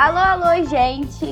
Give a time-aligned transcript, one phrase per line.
[0.00, 1.26] Alô, alô, gente!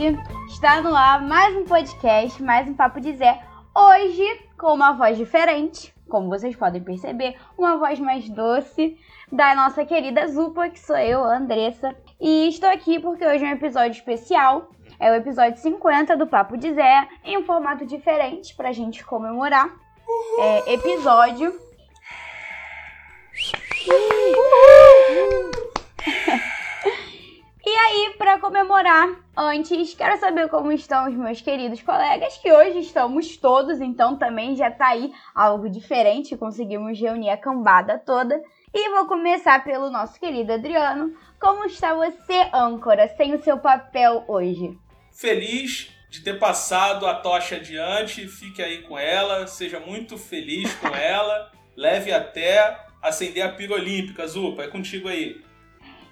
[0.46, 3.40] Está no ar mais um podcast, mais um Papo de Zé.
[3.74, 8.98] Hoje com uma voz diferente, como vocês podem perceber, uma voz mais doce
[9.32, 11.96] da nossa querida Zupa, que sou eu, a Andressa.
[12.20, 14.68] E estou aqui porque hoje é um episódio especial.
[15.00, 19.70] É o episódio 50 do Papo de Zé, em um formato diferente pra gente comemorar.
[20.40, 21.58] É, episódio.
[23.86, 24.38] E
[27.78, 33.36] aí, para comemorar, antes, quero saber como estão os meus queridos colegas, que hoje estamos
[33.36, 38.40] todos, então também já tá aí algo diferente, conseguimos reunir a cambada toda.
[38.72, 41.14] E vou começar pelo nosso querido Adriano.
[41.40, 44.78] Como está você, âncora, sem o seu papel hoje?
[45.12, 50.88] Feliz de ter passado a tocha adiante, fique aí com ela, seja muito feliz com
[50.88, 55.47] ela, leve até acender a pira olímpica, Zupa, é contigo aí.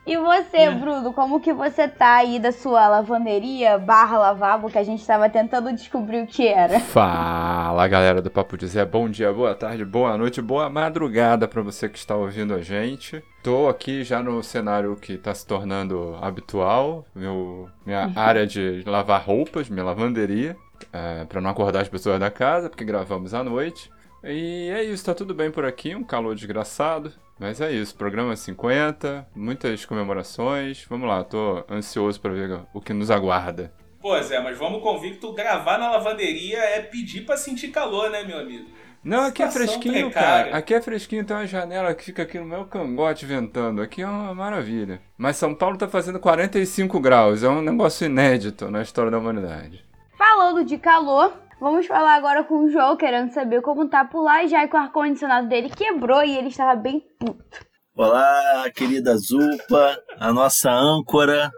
[0.07, 0.71] E você, é.
[0.71, 5.29] Bruno, como que você tá aí da sua lavanderia barra lavabo que a gente estava
[5.29, 6.79] tentando descobrir o que era?
[6.79, 8.85] Fala, galera do Papo de Zé.
[8.85, 13.21] Bom dia, boa tarde, boa noite, boa madrugada para você que está ouvindo a gente.
[13.43, 19.25] Tô aqui já no cenário que está se tornando habitual, meu, minha área de lavar
[19.25, 20.57] roupas, minha lavanderia,
[20.93, 23.91] é, para não acordar as pessoas da casa, porque gravamos à noite.
[24.27, 27.13] E é isso, tá tudo bem por aqui, um calor desgraçado.
[27.39, 30.85] Mas é isso, programa 50, muitas comemorações.
[30.89, 33.73] Vamos lá, tô ansioso para ver o que nos aguarda.
[34.01, 38.39] Pô, Zé, mas vamos convicto, gravar na lavanderia é pedir para sentir calor, né, meu
[38.39, 38.69] amigo?
[39.05, 40.45] Não, aqui é fresquinho, precária.
[40.47, 40.57] cara.
[40.57, 43.81] Aqui é fresquinho, tem uma janela que fica aqui no meu cangote ventando.
[43.81, 45.01] Aqui é uma maravilha.
[45.17, 49.85] Mas São Paulo tá fazendo 45 graus, é um negócio inédito na história da humanidade.
[50.19, 54.47] Falando de calor, Vamos falar agora com o João, querendo saber como tá por lá,
[54.47, 57.67] já que o ar-condicionado dele quebrou e ele estava bem puto.
[57.95, 61.51] Olá, querida Zupa, a nossa âncora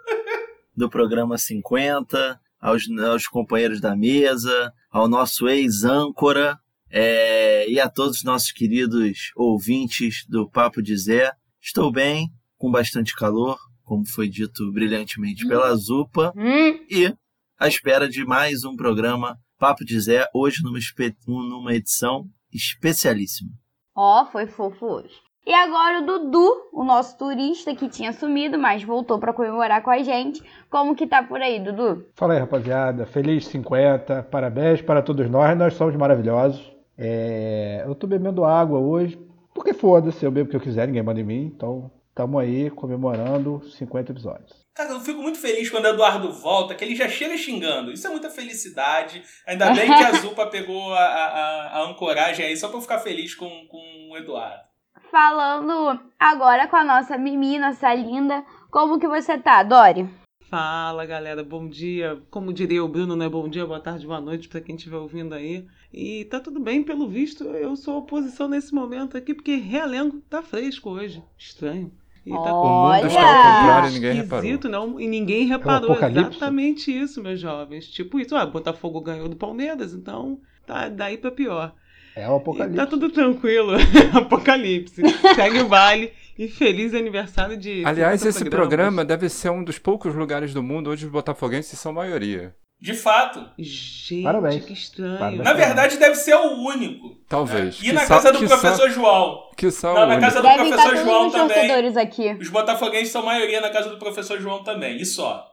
[0.77, 6.57] do programa 50, aos, aos companheiros da mesa, ao nosso ex-âncora
[6.89, 11.33] é, e a todos os nossos queridos ouvintes do Papo de Zé.
[11.61, 16.87] Estou bem, com bastante calor, como foi dito brilhantemente pela Zupa, hum.
[16.89, 17.13] e
[17.59, 20.79] à espera de mais um programa Papo de Zé, hoje numa,
[21.27, 23.51] numa edição especialíssima.
[23.93, 25.15] Ó, oh, foi fofo hoje.
[25.45, 29.91] E agora o Dudu, o nosso turista que tinha sumido, mas voltou para comemorar com
[29.91, 30.41] a gente.
[30.71, 32.07] Como que tá por aí, Dudu?
[32.15, 33.05] Fala aí, rapaziada.
[33.05, 34.29] Feliz 50.
[34.31, 35.59] Parabéns para todos nós.
[35.59, 36.73] Nós somos maravilhosos.
[36.97, 37.83] É...
[37.85, 39.19] Eu tô bebendo água hoje,
[39.53, 41.47] porque foda-se, eu bebo o que eu quiser, ninguém manda em mim.
[41.47, 44.67] Então, tamo aí comemorando 50 episódios.
[44.75, 47.93] Cara, eu fico muito feliz quando o Eduardo volta, que ele já chega xingando.
[47.93, 49.23] Isso é muita felicidade.
[49.47, 52.99] Ainda bem que a Zupa pegou a, a, a, ancoragem aí, só pra eu ficar
[52.99, 54.65] feliz com, com o Eduardo.
[55.13, 60.11] Falando agora com a nossa Mimi, nossa linda, como que você tá, Dori?
[60.51, 62.21] Fala galera, bom dia.
[62.33, 63.29] Como diria o Bruno, né?
[63.29, 65.65] Bom dia, boa tarde, boa noite para quem estiver ouvindo aí.
[65.93, 70.43] E tá tudo bem, pelo visto, eu sou oposição nesse momento aqui, porque realengo tá
[70.43, 71.23] fresco hoje.
[71.39, 71.93] Estranho.
[72.29, 74.71] E tá o mundo está ao contrário e ninguém reparou.
[74.71, 77.89] Não, e ninguém reparou é exatamente isso, meus jovens.
[77.89, 81.75] Tipo isso, ah, Botafogo ganhou do Palmeiras, então tá daí para pior.
[82.15, 82.75] É o apocalipse.
[82.75, 83.73] E tá tudo tranquilo.
[84.13, 85.03] apocalipse.
[85.35, 86.13] Segue o baile.
[86.39, 87.85] E feliz aniversário de.
[87.85, 91.93] Aliás, esse programa deve ser um dos poucos lugares do mundo onde os botafoguenses são
[91.93, 92.55] maioria.
[92.81, 93.45] De fato.
[93.59, 94.65] Gente, Parabéns.
[94.65, 95.19] que estranho.
[95.19, 95.43] Parabéns.
[95.43, 97.17] Na verdade, deve ser o único.
[97.29, 97.83] Talvez.
[97.83, 97.89] Né?
[97.89, 99.51] E na casa do professor João.
[99.57, 101.99] Que sal Não, na casa do Devem professor João também.
[101.99, 102.37] Aqui.
[102.41, 104.97] Os botafoguenses são maioria na casa do professor João também.
[104.97, 105.45] E só.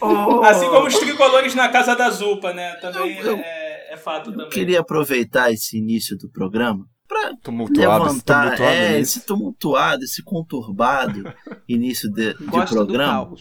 [0.00, 0.42] Oh.
[0.44, 2.74] Assim como os tricolores na casa da Zupa, né?
[2.76, 4.46] Também eu, é, é, fato também.
[4.46, 11.24] Eu queria aproveitar esse início do programa para levantar tumultuado é, esse tumultuado, esse conturbado
[11.68, 13.34] início de, de programa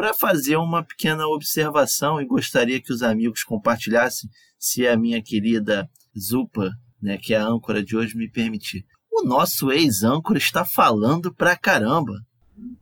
[0.00, 5.86] para fazer uma pequena observação e gostaria que os amigos compartilhassem, se a minha querida
[6.18, 6.70] Zupa,
[7.02, 8.86] né, que é a âncora de hoje, me permitir.
[9.12, 12.14] O nosso ex-âncora está falando pra caramba.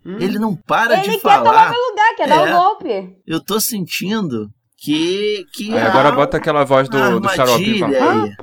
[0.06, 0.16] Hum.
[0.20, 1.40] Ele não para Ele de falar.
[1.40, 3.16] Ele quer tomar meu lugar, quer é, dar o um golpe.
[3.26, 5.44] Eu tô sentindo que.
[5.52, 7.82] que aí agora bota aquela voz do, do xarope.
[7.82, 8.36] Aí,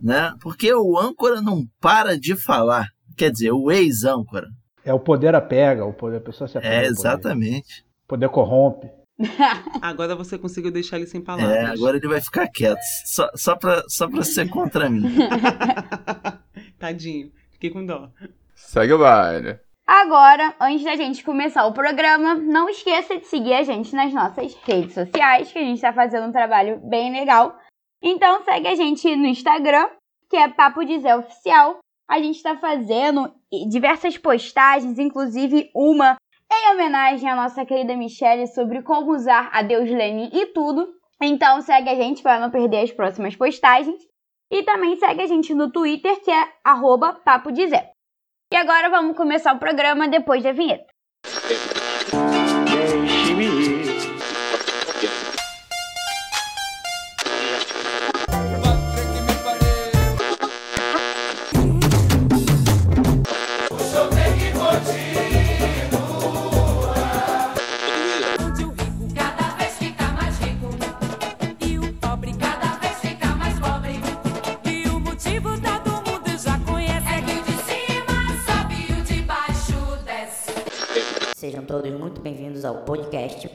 [0.00, 0.32] né?
[0.40, 2.86] Porque o âncora não para de falar.
[3.16, 4.46] Quer dizer, o ex-âncora.
[4.84, 6.74] É o poder apega, o poder, a pessoa se apega.
[6.74, 7.84] É, exatamente.
[8.04, 8.90] O poder, corrompe.
[9.80, 11.54] agora você conseguiu deixar ele sem palavras.
[11.54, 12.80] É, agora ele vai ficar quieto.
[13.06, 15.02] Só, só, pra, só pra ser contra mim.
[16.78, 17.30] Tadinho.
[17.50, 18.10] Fiquei com dó.
[18.54, 19.60] Segue o baile.
[19.86, 24.54] Agora, antes da gente começar o programa, não esqueça de seguir a gente nas nossas
[24.64, 27.58] redes sociais, que a gente está fazendo um trabalho bem legal.
[28.00, 29.88] Então segue a gente no Instagram,
[30.30, 31.78] que é Papo de Zé Oficial.
[32.12, 33.32] A gente está fazendo
[33.70, 36.18] diversas postagens, inclusive uma
[36.52, 40.92] em homenagem à nossa querida Michelle sobre como usar a Deus Lenin e tudo.
[41.22, 43.98] Então segue a gente para não perder as próximas postagens.
[44.50, 47.92] E também segue a gente no Twitter, que é arroba Papo de Zé.
[48.52, 50.92] E agora vamos começar o programa depois da vinheta.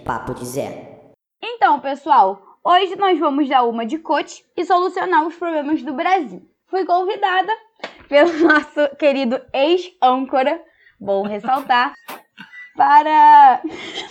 [0.07, 1.12] Papo de Zé.
[1.44, 6.50] Então, pessoal, hoje nós vamos dar uma de coach e solucionar os problemas do Brasil.
[6.68, 7.51] Fui convidada
[8.07, 10.63] pelo nosso querido ex-âncora,
[10.98, 11.92] bom ressaltar,
[12.77, 13.62] para.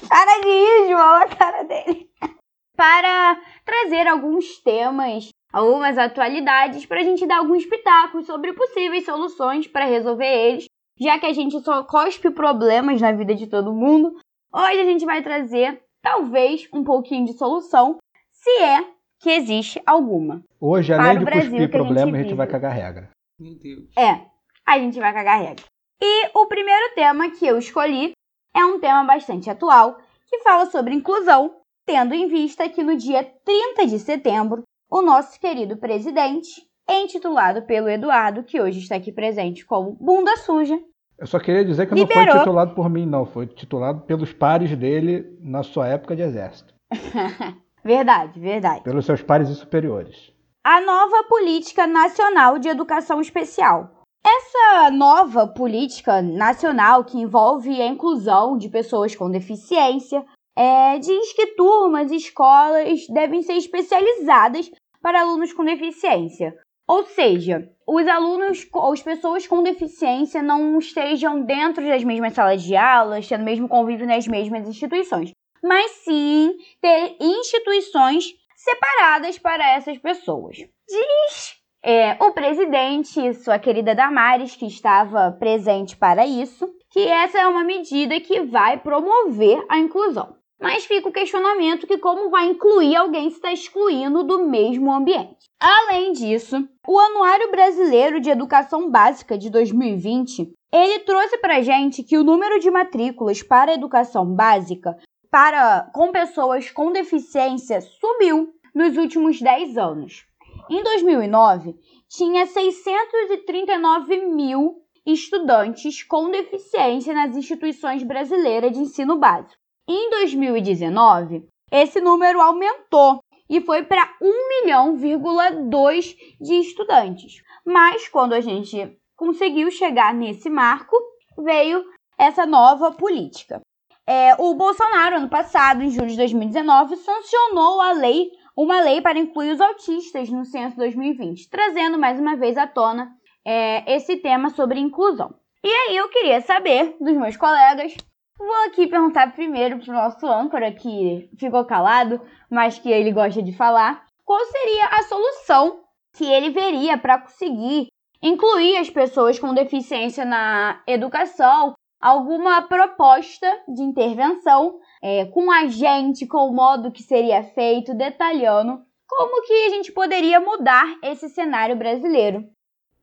[0.07, 2.11] Para de ir, João, a cara dele.
[2.77, 9.67] Para trazer alguns temas, algumas atualidades, para a gente dar alguns pitacos sobre possíveis soluções
[9.67, 10.67] para resolver eles,
[11.01, 14.15] já que a gente só cospe problemas na vida de todo mundo.
[14.53, 17.99] Hoje a gente vai trazer, talvez, um pouquinho de solução,
[18.31, 18.85] se é
[19.19, 20.41] que existe alguma.
[20.61, 22.73] Hoje, Para além o de Brasil cuspir que a gente problema, a gente vai cagar
[22.73, 23.11] regra.
[23.41, 23.91] Meu Deus.
[23.99, 24.25] É,
[24.65, 25.65] a gente vai cagar regra.
[26.01, 28.13] E o primeiro tema que eu escolhi
[28.55, 29.99] é um tema bastante atual,
[30.29, 35.41] que fala sobre inclusão, tendo em vista que no dia 30 de setembro, o nosso
[35.41, 40.81] querido presidente, intitulado pelo Eduardo, que hoje está aqui presente como bunda suja,
[41.19, 42.27] Eu só queria dizer que não Liberou.
[42.27, 43.25] foi titulado por mim, não.
[43.25, 46.75] Foi titulado pelos pares dele na sua época de exército.
[47.83, 50.33] verdade, verdade, Pelos seus pares e superiores.
[50.65, 53.91] a nova Política Nacional de Educação Especial.
[54.25, 60.25] Essa nova política nacional que envolve a inclusão de pessoas com deficiência
[60.59, 64.69] é, diz que turmas e escolas devem ser especializadas
[65.01, 66.57] para alunos com deficiência.
[66.89, 72.63] Ou seja, os alunos ou as pessoas com deficiência não estejam dentro das mesmas salas
[72.63, 79.75] de aulas, tendo o mesmo convívio nas mesmas instituições, mas sim ter instituições separadas para
[79.75, 80.57] essas pessoas.
[80.89, 81.57] Diz
[81.89, 87.63] é, o presidente, sua querida Damares, que estava presente para isso, que essa é uma
[87.63, 90.37] medida que vai promover a inclusão.
[90.61, 95.51] Mas fica o questionamento que como vai incluir alguém se está excluindo do mesmo ambiente.
[95.61, 102.17] Além disso, o Anuário Brasileiro de Educação Básica de 2020, ele trouxe para gente que
[102.17, 104.97] o número de matrículas para a educação básica
[105.31, 110.27] para com pessoas com deficiência subiu nos últimos 10 anos.
[110.71, 111.77] Em 2009,
[112.09, 119.56] tinha 639 mil estudantes com deficiência nas instituições brasileiras de ensino básico.
[119.89, 127.41] Em 2019, esse número aumentou e foi para 1 milhão,2 de estudantes.
[127.65, 130.97] Mas quando a gente conseguiu chegar nesse marco,
[131.39, 131.85] veio
[132.19, 133.61] essa nova política.
[134.09, 139.19] É, o Bolsonaro, ano passado, em julho de 2019, sancionou a lei, uma lei para
[139.19, 143.11] incluir os autistas no censo 2020, trazendo mais uma vez à tona
[143.45, 145.35] é, esse tema sobre inclusão.
[145.63, 147.97] E aí eu queria saber dos meus colegas,
[148.39, 152.21] vou aqui perguntar primeiro para o nosso âncora, que ficou calado,
[152.51, 155.81] mas que ele gosta de falar, qual seria a solução
[156.17, 157.89] que ele veria para conseguir
[158.23, 166.27] incluir as pessoas com deficiência na educação, alguma proposta de intervenção é, com a gente,
[166.27, 171.77] com o modo que seria feito, detalhando como que a gente poderia mudar esse cenário
[171.77, 172.45] brasileiro.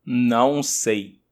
[0.04, 1.23] Não sei.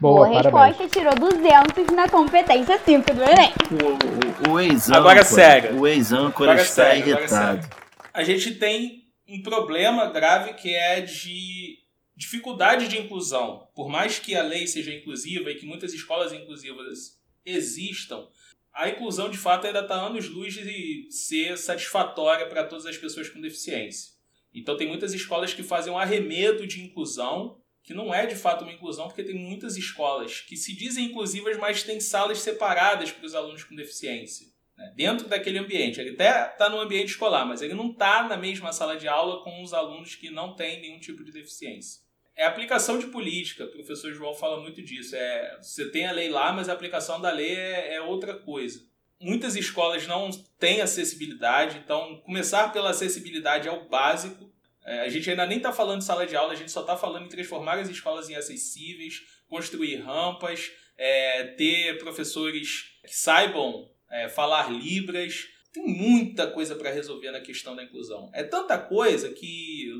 [0.00, 3.52] Boa, Boa resposta, tirou 200 na competência 5 do Enem.
[3.72, 4.98] O, o, o ex-âncora.
[5.00, 5.80] Agora sério.
[5.80, 7.68] O ex-âncora Agora está irritado.
[8.14, 11.78] A gente tem um problema grave que é de
[12.16, 13.66] dificuldade de inclusão.
[13.74, 18.28] Por mais que a lei seja inclusiva e que muitas escolas inclusivas existam,
[18.72, 23.40] a inclusão de fato ainda está anos-luz de ser satisfatória para todas as pessoas com
[23.40, 24.12] deficiência.
[24.54, 27.57] Então tem muitas escolas que fazem um arremedo de inclusão,
[27.88, 31.56] que não é de fato uma inclusão, porque tem muitas escolas que se dizem inclusivas,
[31.56, 35.98] mas têm salas separadas para os alunos com deficiência né, dentro daquele ambiente.
[35.98, 39.42] Ele até está no ambiente escolar, mas ele não está na mesma sala de aula
[39.42, 42.02] com os alunos que não têm nenhum tipo de deficiência.
[42.36, 45.16] É aplicação de política, o professor João fala muito disso.
[45.16, 48.86] É, você tem a lei lá, mas a aplicação da lei é, é outra coisa.
[49.18, 54.52] Muitas escolas não têm acessibilidade, então começar pela acessibilidade é o básico.
[54.88, 56.96] É, a gente ainda nem está falando de sala de aula, a gente só está
[56.96, 64.30] falando em transformar as escolas em acessíveis, construir rampas, é, ter professores que saibam é,
[64.30, 65.46] falar libras.
[65.74, 68.30] Tem muita coisa para resolver na questão da inclusão.
[68.32, 69.92] É tanta coisa que,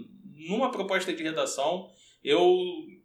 [0.49, 1.91] numa proposta de redação,
[2.25, 2.51] eu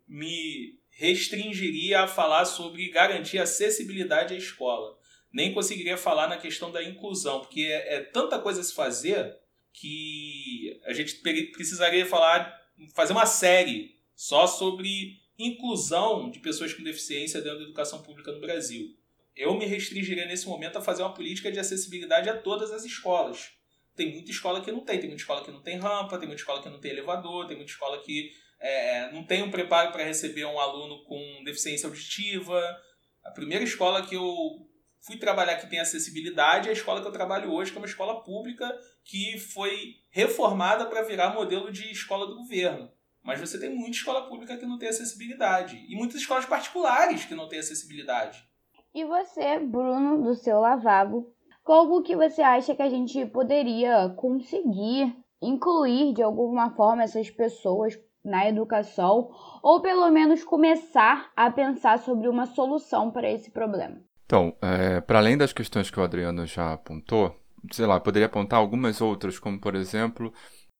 [0.07, 4.97] me restringiria a falar sobre garantir acessibilidade à escola.
[5.33, 9.42] Nem conseguiria falar na questão da inclusão, porque é, é tanta coisa a se fazer
[9.73, 11.15] que a gente
[11.51, 12.55] precisaria falar,
[12.93, 18.39] fazer uma série só sobre inclusão de pessoas com deficiência dentro da educação pública no
[18.39, 18.95] Brasil.
[19.35, 23.51] Eu me restringiria nesse momento a fazer uma política de acessibilidade a todas as escolas.
[23.95, 26.41] Tem muita escola que não tem, tem muita escola que não tem rampa, tem muita
[26.41, 30.03] escola que não tem elevador, tem muita escola que é, não tem um preparo para
[30.03, 32.61] receber um aluno com deficiência auditiva.
[33.23, 34.23] A primeira escola que eu
[35.01, 37.87] fui trabalhar que tem acessibilidade é a escola que eu trabalho hoje, que é uma
[37.87, 38.71] escola pública
[39.03, 42.89] que foi reformada para virar modelo de escola do governo.
[43.23, 45.85] Mas você tem muita escola pública que não tem acessibilidade.
[45.87, 48.45] E muitas escolas particulares que não têm acessibilidade.
[48.93, 51.33] E você, Bruno, do seu lavabo,
[51.63, 57.97] como que você acha que a gente poderia conseguir incluir de alguma forma essas pessoas
[58.23, 59.29] na educação
[59.61, 64.01] ou pelo menos começar a pensar sobre uma solução para esse problema?
[64.25, 67.35] Então, é, para além das questões que o Adriano já apontou,
[67.71, 70.33] sei lá, poderia apontar algumas outras, como por exemplo,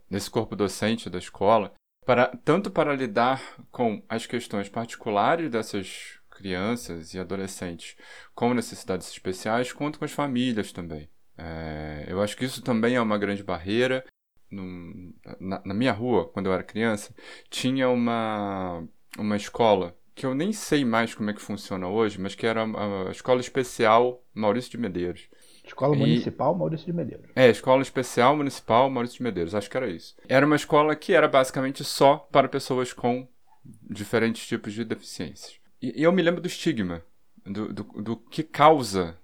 [0.09, 1.73] nesse corpo docente da escola,
[2.05, 7.95] para, tanto para lidar com as questões particulares dessas crianças e adolescentes
[8.33, 11.09] com necessidades especiais, quanto com as famílias também.
[11.37, 14.05] É, eu acho que isso também é uma grande barreira.
[15.39, 17.15] Na, na, minha rua, quando eu era criança,
[17.49, 18.87] tinha uma,
[19.17, 22.63] uma escola que eu nem sei mais como é que funciona hoje, mas que era
[22.63, 25.27] a, a Escola Especial Maurício de Medeiros.
[25.63, 25.99] Escola e...
[25.99, 27.29] Municipal Maurício de Medeiros.
[27.35, 30.15] É, Escola Especial Municipal Maurício de Medeiros, acho que era isso.
[30.27, 33.27] Era uma escola que era basicamente só para pessoas com
[33.63, 35.55] diferentes tipos de deficiências.
[35.81, 37.01] E, e eu me lembro do estigma,
[37.45, 39.17] do, do, do que causa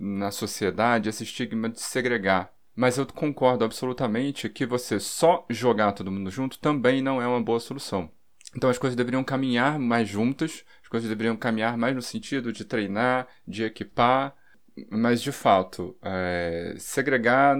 [0.00, 2.52] na sociedade esse estigma de segregar.
[2.74, 7.40] Mas eu concordo absolutamente que você só jogar todo mundo junto também não é uma
[7.40, 8.10] boa solução.
[8.54, 12.64] Então as coisas deveriam caminhar mais juntas, as coisas deveriam caminhar mais no sentido de
[12.64, 14.34] treinar, de equipar,
[14.90, 17.56] mas de fato, é, segregar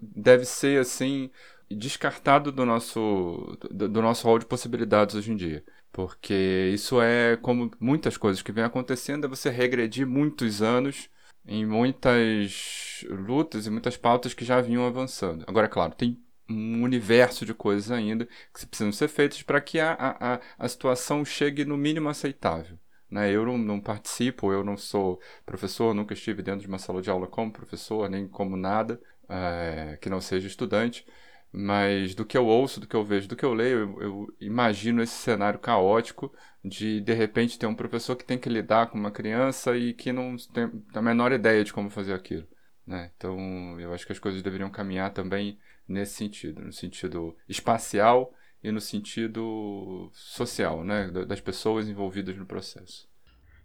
[0.00, 1.30] deve ser assim
[1.70, 5.64] descartado do nosso do, do nosso rol de possibilidades hoje em dia.
[5.92, 11.08] Porque isso é como muitas coisas que vem acontecendo, é você regredir muitos anos
[11.46, 15.44] em muitas lutas e muitas pautas que já vinham avançando.
[15.48, 19.78] Agora, é claro, tem um universo de coisas ainda que precisam ser feitas para que
[19.80, 22.78] a, a, a situação chegue no mínimo aceitável.
[23.10, 23.30] Né?
[23.32, 27.10] Eu não, não, participo, eu não sou professor, nunca estive dentro de uma sala de
[27.10, 31.06] aula como professor, nem como nada é, que não seja estudante,
[31.52, 34.36] mas do que eu ouço, do que eu vejo, do que eu leio, eu, eu
[34.40, 36.32] imagino esse cenário caótico
[36.64, 40.12] de de repente ter um professor que tem que lidar com uma criança e que
[40.12, 42.46] não tem a menor ideia de como fazer aquilo.
[42.86, 43.10] Né?
[43.16, 48.70] Então, eu acho que as coisas deveriam caminhar também nesse sentido, no sentido espacial e
[48.70, 53.08] no sentido social, né, das pessoas envolvidas no processo.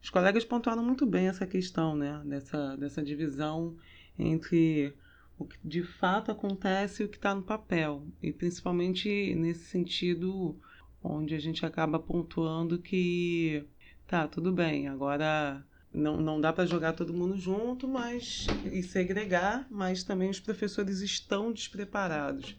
[0.01, 3.75] Os colegas pontuaram muito bem essa questão, né, dessa, dessa divisão
[4.17, 4.93] entre
[5.37, 10.57] o que de fato acontece e o que está no papel, e principalmente nesse sentido
[11.03, 13.65] onde a gente acaba pontuando que
[14.07, 19.67] tá tudo bem, agora não, não dá para jogar todo mundo junto, mas e segregar,
[19.69, 22.57] mas também os professores estão despreparados.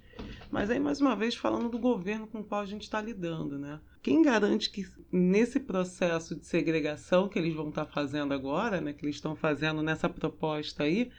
[0.50, 3.58] Mas aí, mais uma vez, falando do governo com o qual a gente está lidando,
[3.58, 3.80] né?
[4.02, 8.92] Quem garante que nesse processo de segregação que eles vão estar tá fazendo agora, né,
[8.92, 11.10] que eles estão fazendo nessa proposta aí,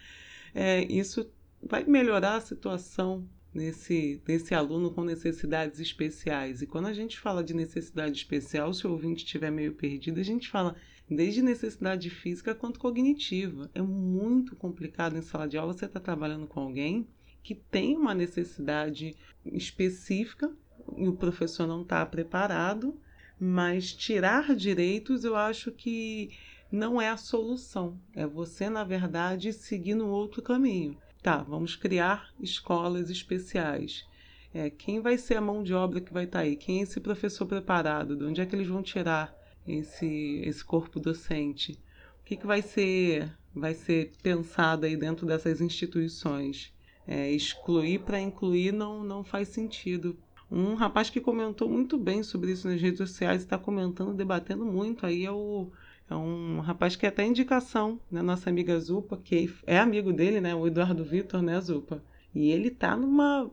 [0.55, 1.29] é, isso
[1.61, 6.61] vai melhorar a situação nesse, nesse aluno com necessidades especiais.
[6.61, 10.23] E quando a gente fala de necessidade especial, se o ouvinte estiver meio perdido, a
[10.23, 10.75] gente fala
[11.09, 13.69] desde necessidade física quanto cognitiva.
[13.73, 17.07] É muito complicado em sala de aula você estar tá trabalhando com alguém
[17.47, 20.51] que tem uma necessidade específica
[20.97, 22.99] e o professor não está preparado,
[23.39, 26.29] mas tirar direitos eu acho que
[26.69, 27.97] não é a solução.
[28.13, 30.97] É você, na verdade, seguir no outro caminho.
[31.23, 34.05] Tá, vamos criar escolas especiais.
[34.53, 36.57] É, quem vai ser a mão de obra que vai estar tá aí?
[36.57, 38.17] Quem é esse professor preparado?
[38.17, 39.33] De onde é que eles vão tirar
[39.65, 41.79] esse, esse corpo docente?
[42.19, 46.75] O que, que vai ser vai ser pensado aí dentro dessas instituições?
[47.07, 50.17] É, excluir para incluir não, não faz sentido.
[50.51, 55.05] Um rapaz que comentou muito bem sobre isso nas redes sociais, está comentando, debatendo muito
[55.05, 55.69] aí é o
[56.09, 58.21] é um rapaz que é até indicação, né?
[58.21, 60.55] Nossa amiga Zupa, que é amigo dele, né?
[60.55, 62.01] O Eduardo Vitor, né, Zupa?
[62.33, 63.51] E ele tá numa,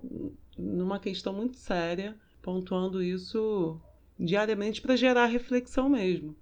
[0.56, 3.80] numa questão muito séria, pontuando isso
[4.18, 6.36] diariamente para gerar reflexão mesmo.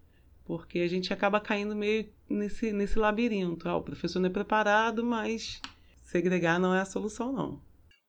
[0.45, 3.69] porque a gente acaba caindo meio nesse, nesse labirinto.
[3.69, 5.61] Ah, o professor não é preparado, mas
[6.13, 7.61] segregar não é a solução, não.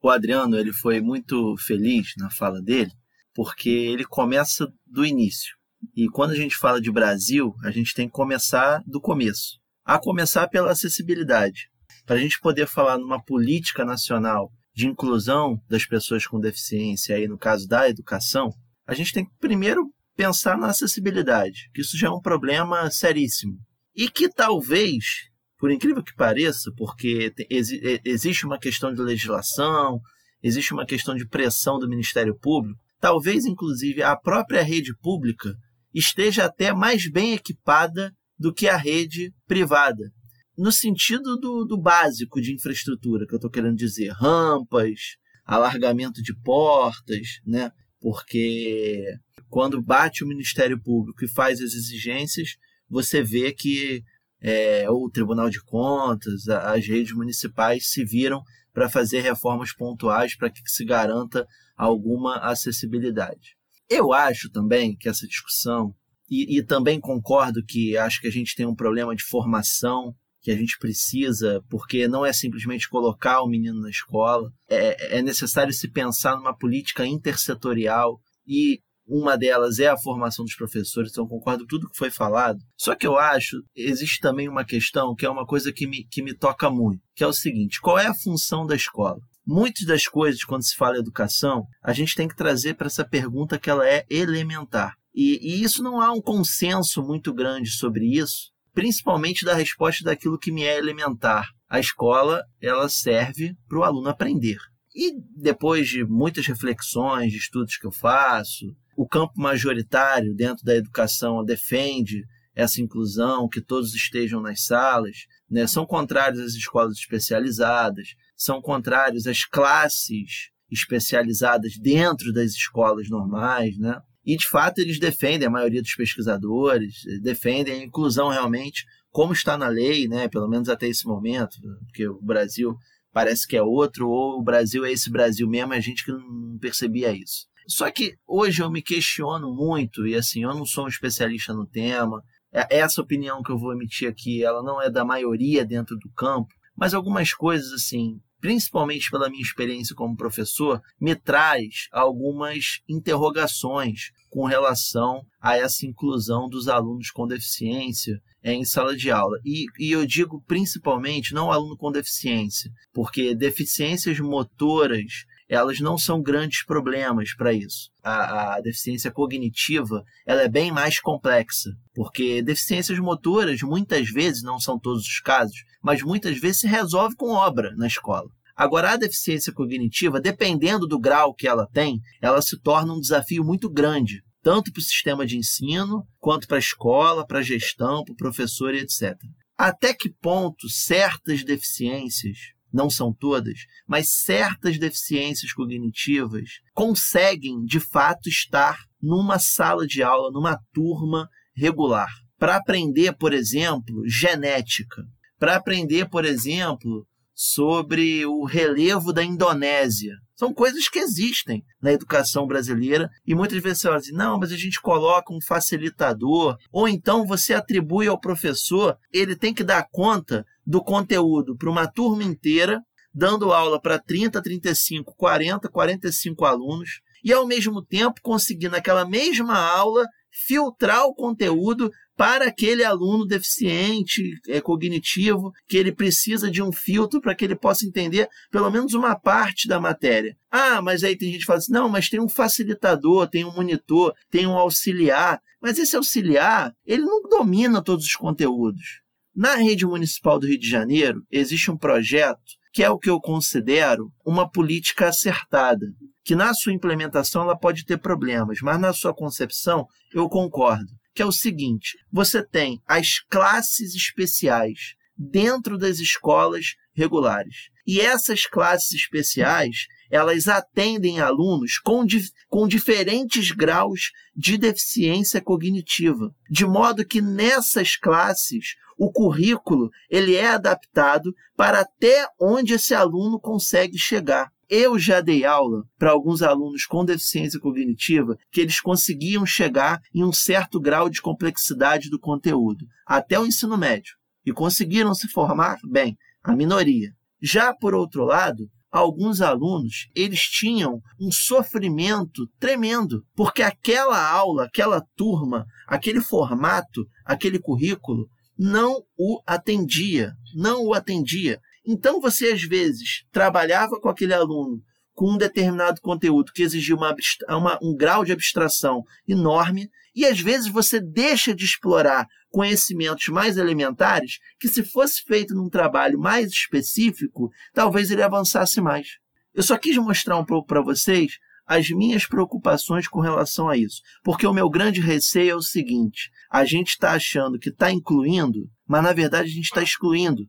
[0.02, 2.92] O Adriano ele foi muito feliz na fala dele,
[3.34, 5.56] porque ele começa do início.
[5.96, 9.58] E quando a gente fala de Brasil, a gente tem que começar do começo.
[9.86, 11.70] A começar pela acessibilidade.
[12.06, 17.28] Para a gente poder falar numa política nacional de inclusão das pessoas com deficiência, aí
[17.28, 18.50] no caso da educação,
[18.86, 23.58] a gente tem que primeiro pensar na acessibilidade, que isso já é um problema seríssimo.
[23.96, 25.30] E que talvez,
[25.64, 29.98] por incrível que pareça, porque exi- existe uma questão de legislação,
[30.44, 35.56] existe uma questão de pressão do Ministério Público, talvez inclusive a própria rede pública
[35.94, 40.12] esteja até mais bem equipada do que a rede privada.
[40.58, 45.16] No sentido do, do básico de infraestrutura, que eu estou querendo dizer, rampas,
[45.46, 47.72] alargamento de portas, né?
[48.02, 49.02] Porque
[49.48, 52.58] quando bate o Ministério Público e faz as exigências,
[52.90, 54.04] você vê que
[54.44, 60.50] é, o Tribunal de Contas, as redes municipais se viram para fazer reformas pontuais para
[60.50, 61.48] que se garanta
[61.78, 63.56] alguma acessibilidade.
[63.90, 65.96] Eu acho também que essa discussão,
[66.30, 70.52] e, e também concordo que acho que a gente tem um problema de formação que
[70.52, 75.72] a gente precisa, porque não é simplesmente colocar o menino na escola, é, é necessário
[75.72, 81.64] se pensar numa política intersetorial e uma delas é a formação dos professores, então concordo
[81.64, 82.60] com tudo que foi falado.
[82.78, 86.22] Só que eu acho, existe também uma questão que é uma coisa que me, que
[86.22, 89.20] me toca muito, que é o seguinte, qual é a função da escola?
[89.46, 93.04] Muitas das coisas, quando se fala em educação, a gente tem que trazer para essa
[93.04, 94.94] pergunta que ela é elementar.
[95.14, 100.40] E, e isso não há um consenso muito grande sobre isso, principalmente da resposta daquilo
[100.40, 101.50] que me é elementar.
[101.70, 104.58] A escola, ela serve para o aluno aprender.
[104.96, 110.76] E depois de muitas reflexões, de estudos que eu faço, o campo majoritário dentro da
[110.76, 112.24] educação defende
[112.56, 115.66] essa inclusão, que todos estejam nas salas, né?
[115.66, 124.00] são contrários às escolas especializadas, são contrários às classes especializadas dentro das escolas normais, né?
[124.26, 129.34] E de fato eles defendem, a maioria dos pesquisadores eh, defendem a inclusão realmente, como
[129.34, 130.28] está na lei, né?
[130.28, 132.76] Pelo menos até esse momento, porque o Brasil
[133.12, 136.58] parece que é outro, ou o Brasil é esse Brasil mesmo, a gente que não
[136.60, 137.46] percebia isso.
[137.68, 141.66] Só que hoje eu me questiono muito, e assim, eu não sou um especialista no
[141.66, 145.98] tema, é- essa opinião que eu vou emitir aqui, ela não é da maioria dentro
[145.98, 152.82] do campo, mas algumas coisas, assim, principalmente pela minha experiência como professor, me traz algumas
[152.90, 159.38] interrogações com relação a essa inclusão dos alunos com deficiência em sala de aula.
[159.46, 166.22] E, e eu digo principalmente não aluno com deficiência, porque deficiências motoras elas não são
[166.22, 167.92] grandes problemas para isso.
[168.04, 174.60] A, a deficiência cognitiva ela é bem mais complexa, porque deficiências motoras muitas vezes, não
[174.60, 178.30] são todos os casos, mas muitas vezes se resolve com obra na escola.
[178.56, 183.44] Agora, a deficiência cognitiva, dependendo do grau que ela tem, ela se torna um desafio
[183.44, 188.04] muito grande, tanto para o sistema de ensino, quanto para a escola, para a gestão,
[188.04, 189.18] para o professor e etc.
[189.58, 192.38] Até que ponto certas deficiências,
[192.74, 200.32] não são todas, mas certas deficiências cognitivas conseguem, de fato, estar numa sala de aula,
[200.32, 202.10] numa turma regular?
[202.40, 205.04] Para aprender, por exemplo, genética,
[205.38, 210.14] para aprender, por exemplo, sobre o relevo da Indonésia.
[210.36, 214.52] São coisas que existem na educação brasileira e muitas vezes você fala assim, não, mas
[214.52, 219.88] a gente coloca um facilitador, ou então você atribui ao professor, ele tem que dar
[219.92, 222.82] conta do conteúdo para uma turma inteira,
[223.14, 226.90] dando aula para 30, 35, 40, 45 alunos,
[227.24, 234.40] e ao mesmo tempo conseguir naquela mesma aula filtrar o conteúdo para aquele aluno deficiente
[234.48, 238.94] é, cognitivo, que ele precisa de um filtro para que ele possa entender pelo menos
[238.94, 240.36] uma parte da matéria.
[240.52, 243.54] Ah, mas aí tem gente que fala assim: não, mas tem um facilitador, tem um
[243.54, 245.40] monitor, tem um auxiliar.
[245.62, 249.02] Mas esse auxiliar, ele não domina todos os conteúdos.
[249.36, 252.40] Na rede municipal do Rio de Janeiro, existe um projeto
[252.72, 255.86] que é o que eu considero uma política acertada,
[256.24, 261.22] que na sua implementação ela pode ter problemas, mas na sua concepção eu concordo que
[261.22, 267.70] é o seguinte: você tem as classes especiais dentro das escolas regulares.
[267.86, 276.34] E essas classes especiais, elas atendem alunos com, di com diferentes graus de deficiência cognitiva,
[276.50, 283.40] de modo que nessas classes o currículo ele é adaptado para até onde esse aluno
[283.40, 284.53] consegue chegar.
[284.70, 290.24] Eu já dei aula para alguns alunos com deficiência cognitiva que eles conseguiam chegar em
[290.24, 295.78] um certo grau de complexidade do conteúdo, até o ensino médio, e conseguiram se formar
[295.84, 297.12] bem, a minoria.
[297.42, 305.02] Já por outro lado, alguns alunos, eles tinham um sofrimento tremendo, porque aquela aula, aquela
[305.16, 311.60] turma, aquele formato, aquele currículo não o atendia, não o atendia.
[311.86, 314.82] Então você às vezes trabalhava com aquele aluno
[315.14, 317.16] com um determinado conteúdo que exigia uma,
[317.50, 323.58] uma, um grau de abstração enorme, e às vezes você deixa de explorar conhecimentos mais
[323.58, 329.08] elementares que, se fosse feito num trabalho mais específico, talvez ele avançasse mais.
[329.54, 334.02] Eu só quis mostrar um pouco para vocês as minhas preocupações com relação a isso,
[334.24, 338.70] porque o meu grande receio é o seguinte: a gente está achando que está incluindo,
[338.88, 340.44] mas na verdade a gente está excluindo.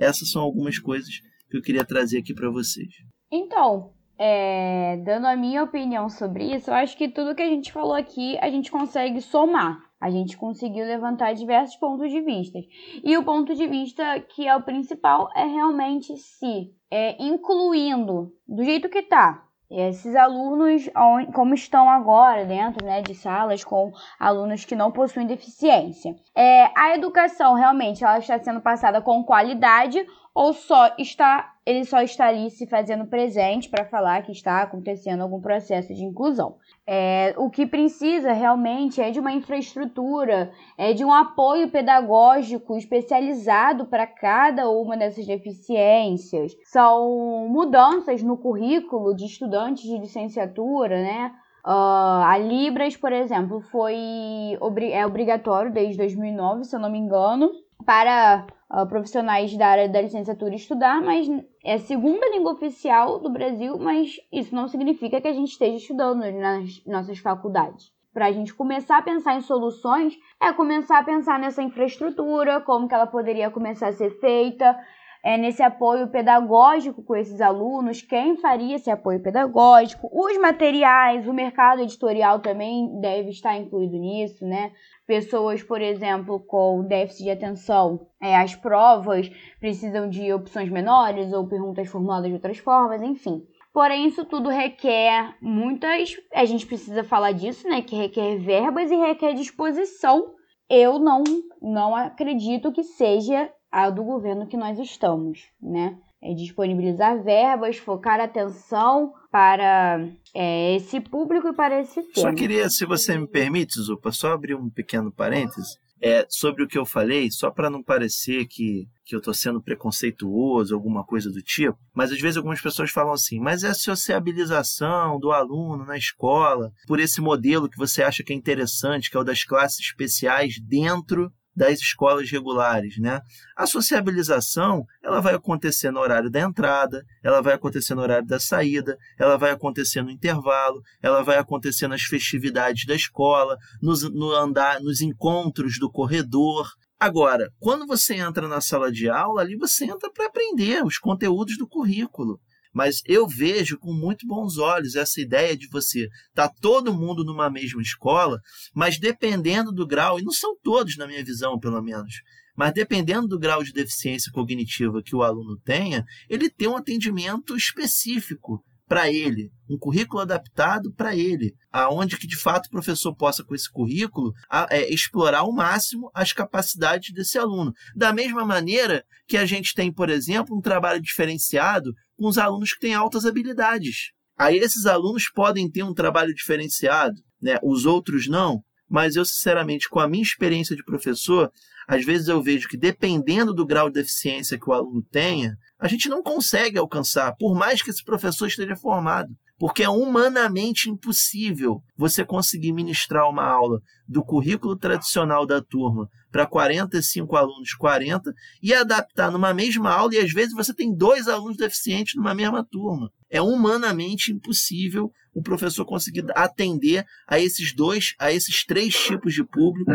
[0.00, 2.88] Essas são algumas coisas que eu queria trazer aqui para vocês.
[3.30, 7.70] Então, é, dando a minha opinião sobre isso, eu acho que tudo que a gente
[7.70, 9.78] falou aqui a gente consegue somar.
[10.00, 12.58] A gente conseguiu levantar diversos pontos de vista.
[13.04, 18.64] E o ponto de vista que é o principal é realmente se é, incluindo do
[18.64, 19.46] jeito que tá.
[19.70, 20.90] Esses alunos,
[21.32, 26.16] como estão agora dentro né, de salas com alunos que não possuem deficiência.
[26.34, 32.02] É, a educação realmente ela está sendo passada com qualidade ou só está ele só
[32.02, 36.56] está ali se fazendo presente para falar que está acontecendo algum processo de inclusão.
[36.84, 43.86] É, o que precisa realmente é de uma infraestrutura, é de um apoio pedagógico especializado
[43.86, 46.56] para cada uma dessas deficiências.
[46.64, 51.32] São mudanças no currículo de estudantes de licenciatura, né?
[51.64, 54.58] Uh, a Libras, por exemplo, foi
[54.90, 57.50] é obrigatório desde 2009, se eu não me engano,
[57.84, 61.28] para uh, profissionais da área da licenciatura estudar, mas
[61.64, 65.76] é a segunda língua oficial do Brasil, mas isso não significa que a gente esteja
[65.76, 67.92] estudando nas nossas faculdades.
[68.12, 72.88] Para a gente começar a pensar em soluções, é começar a pensar nessa infraestrutura, como
[72.88, 74.76] que ela poderia começar a ser feita,
[75.22, 81.34] é, nesse apoio pedagógico com esses alunos, quem faria esse apoio pedagógico, os materiais, o
[81.34, 84.72] mercado editorial também deve estar incluído nisso, né?
[85.10, 91.48] Pessoas, por exemplo, com déficit de atenção, é, as provas precisam de opções menores ou
[91.48, 93.42] perguntas formuladas de outras formas, enfim.
[93.72, 96.16] Porém, isso tudo requer muitas.
[96.32, 97.82] A gente precisa falar disso, né?
[97.82, 100.32] Que requer verbas e requer disposição.
[100.68, 101.24] Eu não,
[101.60, 105.98] não acredito que seja a do governo que nós estamos, né?
[106.22, 112.30] É disponibilizar verbas, focar atenção para é, esse público e para esse tema.
[112.30, 116.68] Só queria, se você me permite, Zupa, só abrir um pequeno parêntese é, sobre o
[116.68, 121.30] que eu falei, só para não parecer que, que eu estou sendo preconceituoso, alguma coisa
[121.30, 125.84] do tipo, mas às vezes algumas pessoas falam assim, mas é a sociabilização do aluno
[125.84, 129.44] na escola, por esse modelo que você acha que é interessante, que é o das
[129.44, 133.20] classes especiais dentro das escolas regulares, né?
[133.56, 138.38] A sociabilização, ela vai acontecer no horário da entrada, ela vai acontecer no horário da
[138.38, 144.32] saída, ela vai acontecer no intervalo, ela vai acontecer nas festividades da escola, nos, no
[144.32, 146.68] andar, nos encontros do corredor.
[146.98, 151.56] Agora, quando você entra na sala de aula, ali você entra para aprender os conteúdos
[151.56, 152.40] do currículo.
[152.72, 157.50] Mas eu vejo com muito bons olhos essa ideia de você tá todo mundo numa
[157.50, 158.38] mesma escola,
[158.74, 162.14] mas dependendo do grau, e não são todos na minha visão, pelo menos,
[162.56, 167.56] mas dependendo do grau de deficiência cognitiva que o aluno tenha, ele tem um atendimento
[167.56, 173.44] específico para ele, um currículo adaptado para ele, aonde que de fato o professor possa
[173.44, 177.72] com esse currículo a, é, explorar ao máximo as capacidades desse aluno.
[177.94, 182.72] Da mesma maneira que a gente tem, por exemplo, um trabalho diferenciado com os alunos
[182.72, 184.10] que têm altas habilidades.
[184.36, 187.60] Aí esses alunos podem ter um trabalho diferenciado, né?
[187.62, 188.60] Os outros não.
[188.90, 191.52] Mas eu, sinceramente, com a minha experiência de professor,
[191.86, 195.86] às vezes eu vejo que dependendo do grau de deficiência que o aluno tenha, a
[195.86, 199.32] gente não consegue alcançar, por mais que esse professor esteja formado.
[199.58, 206.46] Porque é humanamente impossível você conseguir ministrar uma aula do currículo tradicional da turma para
[206.46, 211.56] 45 alunos, 40, e adaptar numa mesma aula, e às vezes você tem dois alunos
[211.56, 213.10] deficientes numa mesma turma.
[213.28, 219.44] É humanamente impossível o professor conseguir atender a esses dois, a esses três tipos de
[219.44, 219.90] público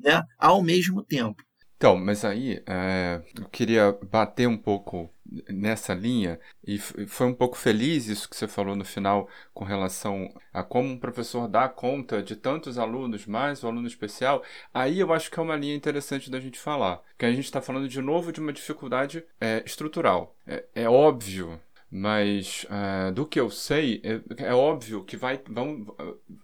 [0.00, 1.42] né, ao mesmo tempo.
[1.76, 5.10] Então, mas aí é, eu queria bater um pouco
[5.48, 10.28] nessa linha e foi um pouco feliz isso que você falou no final com relação
[10.52, 14.42] a como um professor dá conta de tantos alunos, mais o aluno especial.
[14.74, 17.62] Aí eu acho que é uma linha interessante da gente falar, que a gente está
[17.62, 20.36] falando de novo de uma dificuldade é, estrutural.
[20.46, 21.58] É, é óbvio
[21.90, 25.84] Mas é, do que eu sei, é, é óbvio que vai, vão,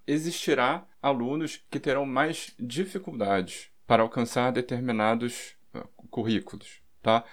[0.07, 7.25] existirá alunos que terão mais dificuldades para alcançar determinados uh, currículos, tá?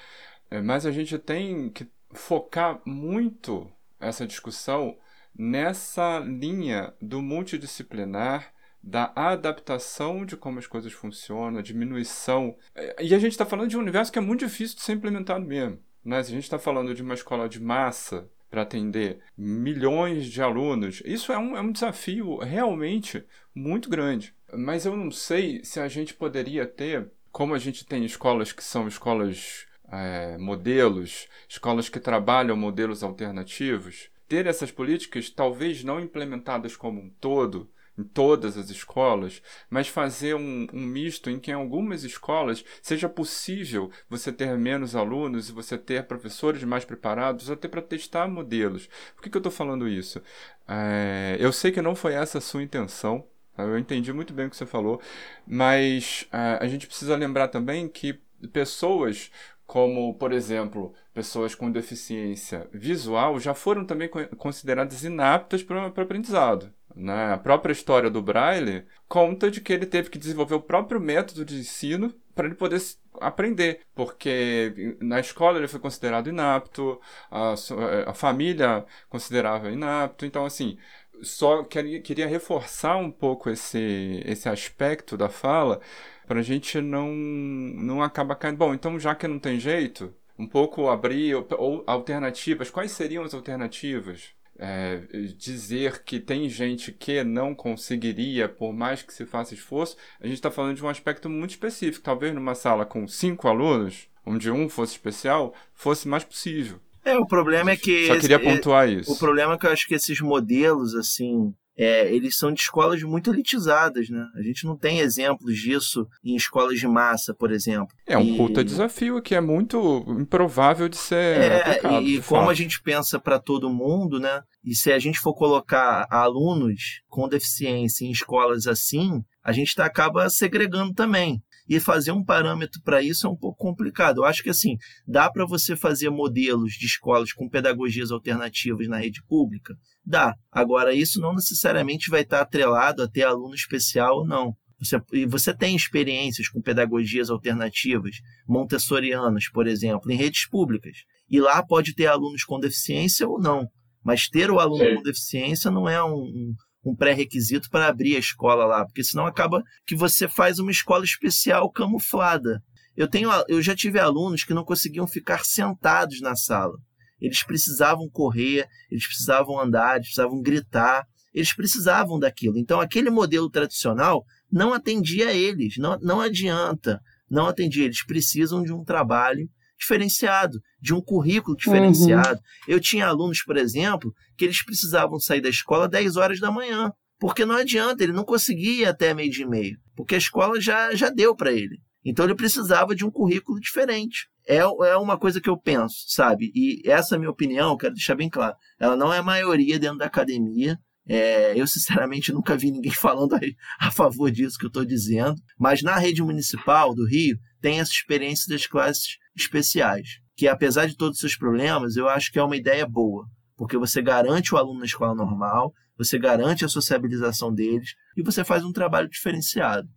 [0.52, 3.68] É, Mas a gente tem que focar muito
[4.00, 4.96] essa discussão
[5.36, 12.56] nessa linha do multidisciplinar, da adaptação de como as coisas funcionam, a diminuição.
[12.76, 14.94] É, E a gente está falando de um universo que é muito difícil de ser
[14.94, 15.80] implementado mesmo.
[16.04, 21.02] Se a gente está falando de uma escola de massa para atender milhões de alunos,
[21.06, 24.34] isso é um, é um desafio realmente muito grande.
[24.54, 28.64] Mas eu não sei se a gente poderia ter, como a gente tem escolas que
[28.64, 36.76] são escolas é, modelos, escolas que trabalham modelos alternativos, ter essas políticas talvez não implementadas
[36.76, 41.54] como um todo, em todas as escolas, mas fazer um, um misto em que em
[41.54, 47.68] algumas escolas seja possível você ter menos alunos e você ter professores mais preparados, até
[47.68, 48.88] para testar modelos.
[49.16, 50.22] Por que, que eu estou falando isso?
[50.68, 53.26] É, eu sei que não foi essa a sua intenção,
[53.56, 53.64] tá?
[53.64, 55.02] eu entendi muito bem o que você falou,
[55.46, 58.20] mas é, a gente precisa lembrar também que
[58.52, 59.32] pessoas
[59.66, 66.02] como, por exemplo, pessoas com deficiência visual já foram também co- consideradas inaptas para o
[66.02, 66.72] aprendizado.
[66.96, 67.34] Né?
[67.34, 71.44] A própria história do Braille conta de que ele teve que desenvolver o próprio método
[71.44, 72.82] de ensino para ele poder
[73.22, 77.76] aprender, porque na escola ele foi considerado inapto, a, su-
[78.08, 80.78] a família considerava inapto, então assim,
[81.22, 85.80] só queria, queria reforçar um pouco esse, esse aspecto da fala
[86.28, 88.58] para a gente não, não acabar caindo.
[88.58, 92.70] Bom, então já que não tem jeito, um pouco abrir ou, ou alternativas.
[92.70, 94.34] Quais seriam as alternativas?
[94.66, 95.02] É,
[95.38, 100.36] dizer que tem gente que não conseguiria, por mais que se faça esforço, a gente
[100.38, 102.02] está falando de um aspecto muito específico.
[102.06, 106.80] Talvez numa sala com cinco alunos, onde um fosse especial, fosse mais possível.
[107.04, 108.08] É, o problema é que.
[108.08, 109.12] Só queria esse- pontuar isso.
[109.12, 113.02] O problema é que eu acho que esses modelos, assim, é, eles são de escolas
[113.04, 114.26] muito elitizadas, né?
[114.36, 117.88] A gente não tem exemplos disso em escolas de massa, por exemplo.
[118.06, 122.02] É um E- puta desafio que é muito improvável de ser É, aplicado.
[122.04, 124.42] e como a gente pensa para todo mundo, né?
[124.64, 129.86] E se a gente for colocar alunos com deficiência em escolas assim, a gente tá,
[129.86, 131.42] acaba segregando também.
[131.68, 134.18] E fazer um parâmetro para isso é um pouco complicado.
[134.18, 134.76] Eu acho que assim,
[135.08, 139.74] dá para você fazer modelos de escolas com pedagogias alternativas na rede pública?
[140.06, 140.36] Dá.
[140.52, 144.54] Agora, isso não necessariamente vai estar atrelado a ter aluno especial ou não.
[144.80, 150.98] Você, e você tem experiências com pedagogias alternativas, montessorianas, por exemplo, em redes públicas.
[151.30, 153.68] E lá pode ter alunos com deficiência ou não.
[154.04, 154.96] Mas ter o aluno Sim.
[154.96, 159.26] com deficiência não é um, um- um pré-requisito para abrir a escola lá, porque senão
[159.26, 162.62] acaba que você faz uma escola especial camuflada.
[162.96, 166.78] Eu, tenho, eu já tive alunos que não conseguiam ficar sentados na sala.
[167.20, 172.58] Eles precisavam correr, eles precisavam andar, eles precisavam gritar, eles precisavam daquilo.
[172.58, 177.86] Então, aquele modelo tradicional não atendia a eles, não, não adianta, não atendia.
[177.86, 182.42] Eles precisam de um trabalho diferenciado, de um currículo diferenciado.
[182.68, 186.92] Eu tinha alunos, por exemplo, que eles precisavam sair da escola 10 horas da manhã,
[187.18, 190.60] porque não adianta, ele não conseguia ir até meio dia e meio, porque a escola
[190.60, 191.80] já, já deu para ele.
[192.04, 194.28] Então ele precisava de um currículo diferente.
[194.46, 196.52] É, é uma coisa que eu penso, sabe?
[196.54, 200.78] E essa minha opinião, quero deixar bem claro, ela não é maioria dentro da academia.
[201.08, 203.40] É, eu, sinceramente, nunca vi ninguém falando a,
[203.80, 205.36] a favor disso que eu estou dizendo.
[205.58, 210.98] Mas na rede municipal do Rio, tem essa experiência das classes especiais, que apesar de
[210.98, 214.58] todos os seus problemas, eu acho que é uma ideia boa, porque você garante o
[214.58, 219.88] aluno na escola normal, você garante a sociabilização deles e você faz um trabalho diferenciado.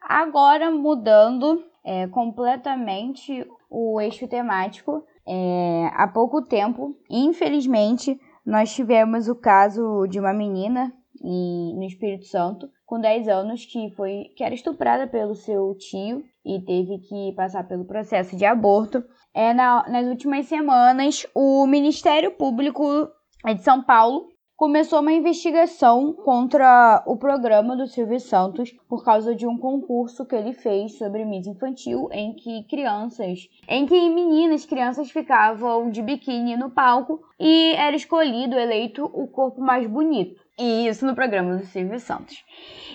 [0.00, 9.34] Agora mudando é, completamente o eixo temático, é, há pouco tempo, infelizmente, nós tivemos o
[9.34, 15.08] caso de uma menina no Espírito Santo com 10 anos que foi que era estuprada
[15.08, 19.02] pelo seu tio e teve que passar pelo processo de aborto.
[19.34, 23.08] É, na- nas últimas semanas, o Ministério Público
[23.44, 29.46] de São Paulo começou uma investigação contra o programa do Silvio Santos por causa de
[29.46, 35.10] um concurso que ele fez sobre Miss Infantil, em que crianças, em que meninas, crianças
[35.10, 40.45] ficavam de biquíni no palco e era escolhido, eleito o corpo mais bonito.
[40.58, 42.42] E isso no programa do Silvio Santos.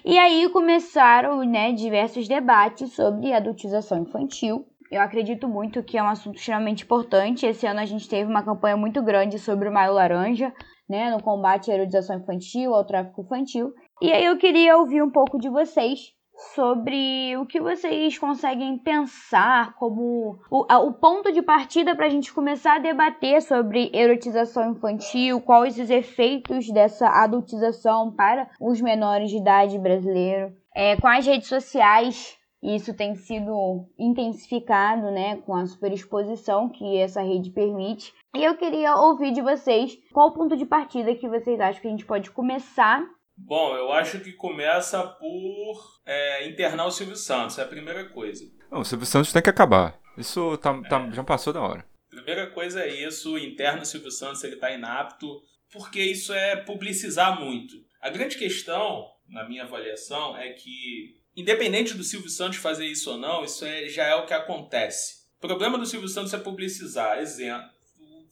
[0.04, 4.66] E aí começaram, né, diversos debates sobre adultização infantil.
[4.92, 7.46] Eu acredito muito que é um assunto extremamente importante.
[7.46, 10.52] Esse ano a gente teve uma campanha muito grande sobre o Maio Laranja,
[10.90, 13.72] né, no combate à erotização infantil, ao tráfico infantil.
[14.02, 16.14] E aí eu queria ouvir um pouco de vocês
[16.56, 22.10] sobre o que vocês conseguem pensar como o, a- o ponto de partida para a
[22.10, 29.30] gente começar a debater sobre erotização infantil, quais os efeitos dessa adultização para os menores
[29.30, 30.52] de idade brasileiros.
[30.76, 37.22] É, com as redes sociais, isso tem sido intensificado, né, com a superexposição que essa
[37.22, 38.14] rede permite.
[38.36, 41.88] E eu queria ouvir de vocês qual o ponto de partida que vocês acham que
[41.88, 43.04] a gente pode começar
[43.38, 48.46] Bom, eu acho que começa por é, internar o Silvio Santos, é a primeira coisa.
[48.72, 50.00] Não, o Silvio Santos tem que acabar.
[50.18, 51.86] Isso tá, tá- já passou da hora.
[52.10, 55.42] Primeira coisa é isso, interna o Silvio Santos, ele está inapto,
[55.72, 57.74] porque isso é publicizar muito.
[58.02, 63.18] A grande questão, na minha avaliação, é que, independente do Silvio Santos fazer isso ou
[63.18, 65.22] não, isso é- já é o que acontece.
[65.38, 67.18] O problema do Silvio Santos é publicizar.
[67.20, 67.70] Exemplo,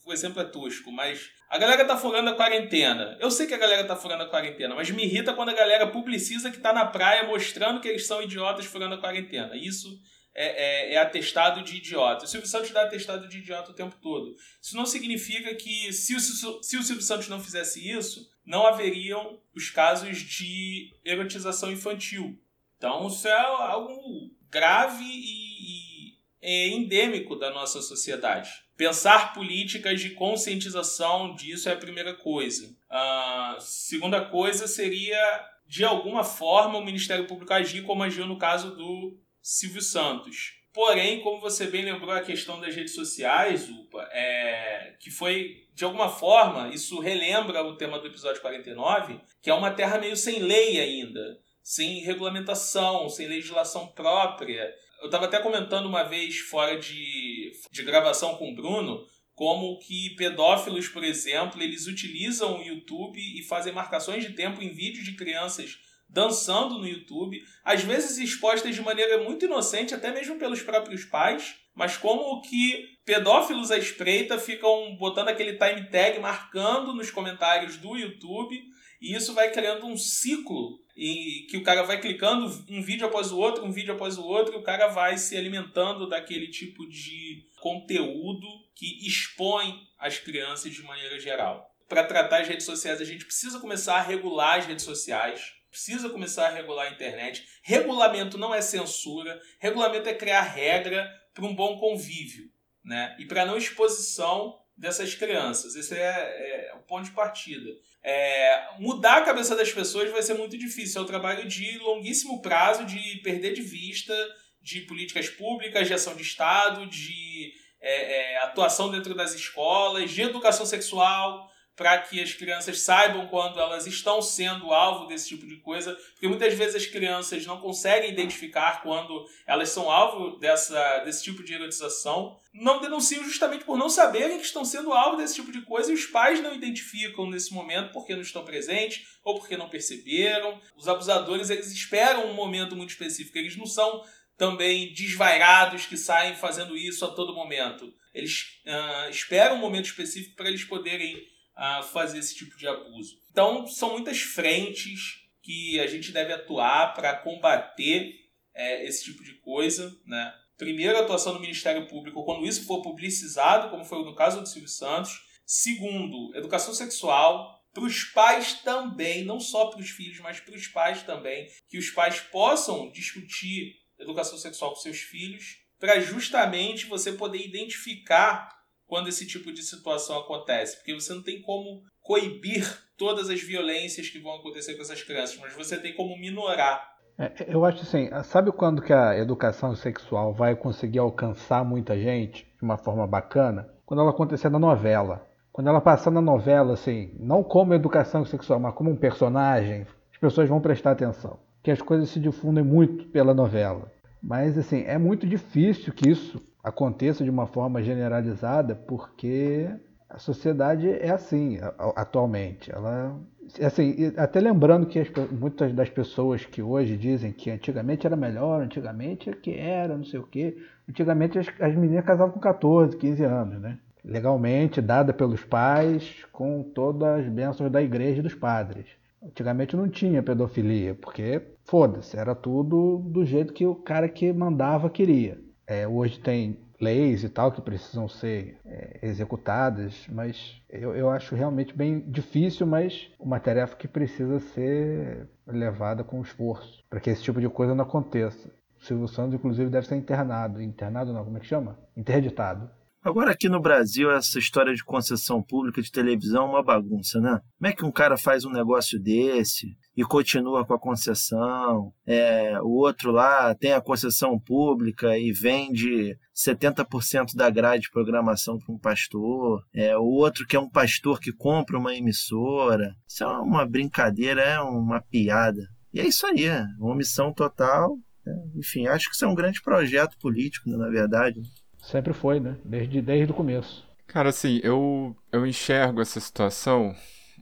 [0.05, 3.17] o exemplo é tosco, mas a galera tá furando a quarentena.
[3.19, 5.87] Eu sei que a galera tá furando a quarentena, mas me irrita quando a galera
[5.87, 9.55] publiciza que tá na praia mostrando que eles são idiotas furando a quarentena.
[9.55, 9.99] Isso
[10.35, 12.25] é, é- é atestado de idiota.
[12.25, 14.35] O Silvio Santos dá atestado de idiota o tempo todo.
[14.61, 19.39] Isso não significa que, se o, se o Silvio Santos não fizesse isso, não haveriam
[19.55, 22.39] os casos de erotização infantil.
[22.77, 28.49] Então, isso é algo grave e, e é endêmico da nossa sociedade.
[28.79, 32.73] Pensar políticas de conscientização disso é a primeira coisa.
[32.89, 35.19] A segunda coisa seria,
[35.67, 40.53] de alguma forma, o Ministério Público agir como agiu no caso do Silvio Santos.
[40.71, 45.83] Porém, como você bem lembrou a questão das redes sociais, Upa, é, que foi, de
[45.83, 50.39] alguma forma, isso relembra o tema do episódio 49, que é uma terra meio sem
[50.39, 54.73] lei ainda, sem regulamentação, sem legislação própria.
[55.01, 60.15] Eu estava até comentando uma vez fora de, de gravação com o Bruno, como que
[60.17, 65.15] pedófilos, por exemplo, eles utilizam o YouTube e fazem marcações de tempo em vídeos de
[65.15, 65.77] crianças
[66.09, 71.55] dançando no YouTube, às vezes expostas de maneira muito inocente, até mesmo pelos próprios pais,
[71.75, 77.95] mas como que pedófilos à espreita ficam botando aquele time tag marcando nos comentários do
[77.95, 78.59] YouTube,
[78.99, 83.31] e isso vai criando um ciclo em que o cara vai clicando um vídeo após
[83.31, 86.85] o outro, um vídeo após o outro, e o cara vai se alimentando daquele tipo
[86.89, 91.73] de conteúdo que expõe as crianças de maneira geral.
[91.87, 96.09] Para tratar as redes sociais, a gente precisa começar a regular as redes sociais, precisa
[96.09, 97.45] começar a regular a internet.
[97.63, 102.51] Regulamento não é censura, regulamento é criar regra para um bom convívio,
[102.83, 103.15] né?
[103.17, 105.75] E para não exposição dessas crianças.
[105.75, 107.69] Esse é, é o ponto de partida.
[108.03, 111.01] É, mudar a cabeça das pessoas vai ser muito difícil.
[111.01, 114.13] É um trabalho de longuíssimo prazo, de perder de vista
[114.61, 120.21] de políticas públicas, de ação de Estado, de é, é, atuação dentro das escolas, de
[120.21, 121.48] educação sexual,
[121.79, 126.27] para que as crianças saibam quando elas estão sendo alvo desse tipo de coisa, porque
[126.27, 131.53] muitas vezes as crianças não conseguem identificar quando elas são alvo dessa, desse tipo de
[131.53, 135.89] erotização, não denunciam justamente por não saberem que estão sendo alvo desse tipo de coisa
[135.89, 140.59] e os pais não identificam nesse momento porque não estão presentes ou porque não perceberam.
[140.75, 144.03] Os abusadores eles esperam um momento muito específico, eles não são
[144.37, 147.93] também desvairados que saem fazendo isso a todo momento.
[148.13, 151.25] Eles ah, esperam um momento específico para eles poderem
[151.59, 153.19] a fazer esse tipo de abuso.
[153.29, 158.15] Então, são muitas frentes que a gente deve atuar para combater
[158.55, 159.93] é, esse tipo de coisa.
[160.05, 160.33] Né?
[160.57, 164.47] Primeiro, a atuação do Ministério Público quando isso for publicizado, como foi no caso do
[164.47, 165.11] Silvio Santos.
[165.45, 167.59] Segundo, educação sexual.
[167.73, 171.77] Para os pais também, não só para os filhos, mas para os pais também, que
[171.77, 178.58] os pais possam discutir educação sexual com seus filhos, para justamente você poder identificar
[178.89, 182.65] quando esse tipo de situação acontece, porque você não tem como coibir
[182.97, 186.89] todas as violências que vão acontecer com essas crianças, mas você tem como minorar.
[187.17, 192.45] É, eu acho assim, sabe quando que a educação sexual vai conseguir alcançar muita gente
[192.57, 193.69] de uma forma bacana?
[193.85, 195.25] Quando ela acontecer na novela.
[195.51, 200.17] Quando ela passar na novela, assim, não como educação sexual, mas como um personagem, as
[200.19, 201.37] pessoas vão prestar atenção.
[201.61, 203.91] Que as coisas se difundem muito pela novela.
[204.21, 209.69] Mas, assim, é muito difícil que isso aconteça de uma forma generalizada, porque
[210.09, 211.57] a sociedade é assim
[211.95, 212.71] atualmente.
[212.71, 213.17] Ela,
[213.61, 218.61] assim, até lembrando que as, muitas das pessoas que hoje dizem que antigamente era melhor,
[218.61, 220.57] antigamente é que era, não sei o quê.
[220.87, 223.77] Antigamente as, as meninas casavam com 14, 15 anos, né?
[224.03, 228.98] Legalmente, dada pelos pais, com todas as bênçãos da igreja e dos padres.
[229.21, 234.89] Antigamente não tinha pedofilia, porque foda-se, era tudo do jeito que o cara que mandava
[234.89, 235.37] queria.
[235.67, 241.35] É, hoje tem leis e tal que precisam ser é, executadas, mas eu, eu acho
[241.35, 247.21] realmente bem difícil, mas uma tarefa que precisa ser levada com esforço para que esse
[247.21, 248.49] tipo de coisa não aconteça.
[248.79, 250.61] O Silvio Santos, inclusive, deve ser internado.
[250.61, 251.77] Internado não, como é que chama?
[251.97, 252.69] Interditado.
[253.01, 257.39] Agora aqui no Brasil, essa história de concessão pública de televisão é uma bagunça, né?
[257.57, 261.93] Como é que um cara faz um negócio desse e continua com a concessão?
[262.05, 268.57] É, o outro lá tem a concessão pública e vende 70% da grade de programação
[268.59, 269.63] para um pastor.
[269.73, 272.93] É, o outro que é um pastor que compra uma emissora.
[273.07, 275.61] Isso é uma brincadeira, é uma piada.
[275.93, 277.97] E é isso aí, é omissão total.
[278.25, 278.33] né?
[278.57, 281.39] Enfim, acho que isso é um grande projeto político, né, na verdade.
[281.81, 282.57] Sempre foi, né?
[282.63, 283.87] Desde, desde o começo.
[284.07, 286.95] Cara, assim, eu, eu enxergo essa situação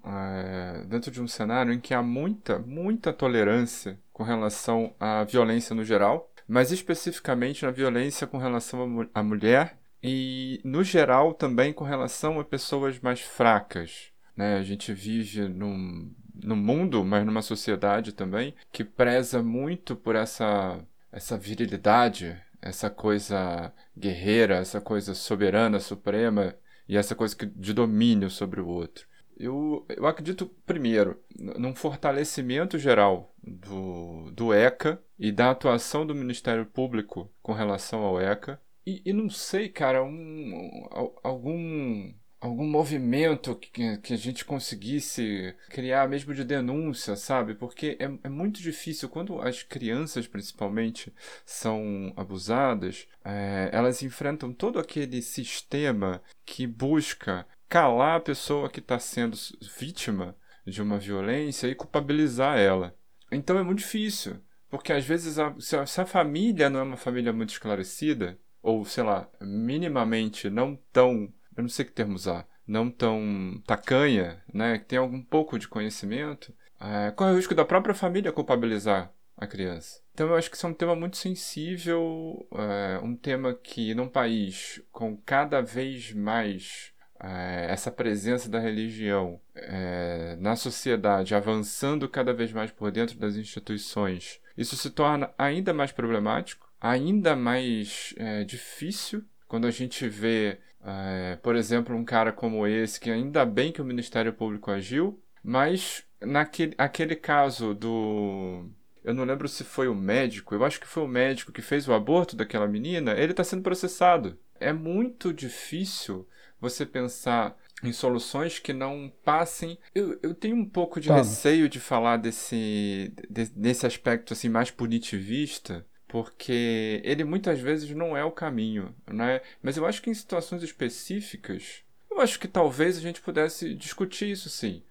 [0.05, 5.75] é, dentro de um cenário em que há muita, muita tolerância com relação à violência
[5.75, 11.33] no geral, mas especificamente na violência com relação à, mu- à mulher e, no geral,
[11.33, 14.11] também com relação a pessoas mais fracas.
[14.35, 14.57] Né?
[14.57, 20.79] A gente vive num, num mundo, mas numa sociedade também, que preza muito por essa,
[21.11, 26.55] essa virilidade, essa coisa guerreira, essa coisa soberana, suprema
[26.87, 29.05] e essa coisa de domínio sobre o outro.
[29.39, 36.65] Eu, eu acredito, primeiro, num fortalecimento geral do, do ECA e da atuação do Ministério
[36.65, 38.59] Público com relação ao ECA.
[38.85, 45.55] E, e não sei, cara, um, al- algum, algum movimento que, que a gente conseguisse
[45.69, 47.55] criar mesmo de denúncia, sabe?
[47.55, 51.13] Porque é, é muito difícil quando as crianças, principalmente,
[51.45, 58.99] são abusadas, é, elas enfrentam todo aquele sistema que busca calar a pessoa que está
[58.99, 59.35] sendo
[59.77, 60.35] vítima
[60.65, 62.95] de uma violência e culpabilizar ela.
[63.31, 64.37] Então é muito difícil,
[64.69, 68.39] porque às vezes a, se, a, se a família não é uma família muito esclarecida,
[68.61, 74.41] ou sei lá, minimamente não tão, eu não sei que termo usar, não tão tacanha,
[74.53, 79.11] né, que tem algum pouco de conhecimento, é, corre o risco da própria família culpabilizar
[79.35, 79.99] a criança.
[80.13, 84.07] Então eu acho que isso é um tema muito sensível, é, um tema que num
[84.07, 92.33] país com cada vez mais é, essa presença da religião é, na sociedade avançando cada
[92.33, 98.43] vez mais por dentro das instituições, isso se torna ainda mais problemático, ainda mais é,
[98.43, 103.71] difícil quando a gente vê, é, por exemplo, um cara como esse, que ainda bem
[103.71, 108.69] que o Ministério Público agiu, mas naquele aquele caso do.
[109.03, 111.87] Eu não lembro se foi o médico, eu acho que foi o médico que fez
[111.87, 114.37] o aborto daquela menina, ele está sendo processado.
[114.59, 116.27] É muito difícil
[116.59, 119.77] você pensar em soluções que não passem.
[119.93, 121.15] Eu, eu tenho um pouco de Tá.
[121.17, 128.15] receio de falar desse, de- desse aspecto assim mais punitivista, porque ele muitas vezes não
[128.15, 129.41] é o caminho, né?
[129.61, 134.29] Mas eu acho que em situações específicas, eu acho que talvez a gente pudesse discutir
[134.31, 134.83] isso sim.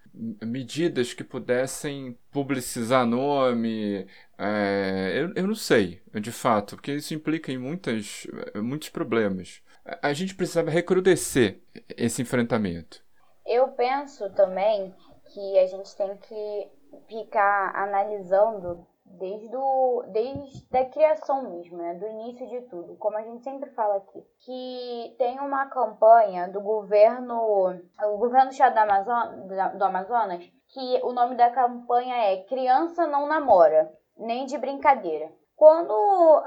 [0.43, 4.07] Medidas que pudessem publicizar nome,
[4.37, 9.61] é, eu, eu não sei, de fato, porque isso implica em muitas, muitos problemas.
[9.85, 11.59] A- A gente precisava recrudescer
[11.95, 13.03] esse enfrentamento.
[13.45, 14.93] Eu penso também
[15.33, 16.67] que a gente tem que
[17.07, 21.93] ficar analisando desde, o, desde a criação mesmo, né?
[21.95, 24.23] Do início de tudo, como a gente sempre fala aqui.
[24.39, 28.75] Que tem uma campanha do governo, o governo do estado
[29.47, 35.31] do, do Amazonas, que o nome da campanha é Criança Não Namora, nem de brincadeira.
[35.55, 35.93] Quando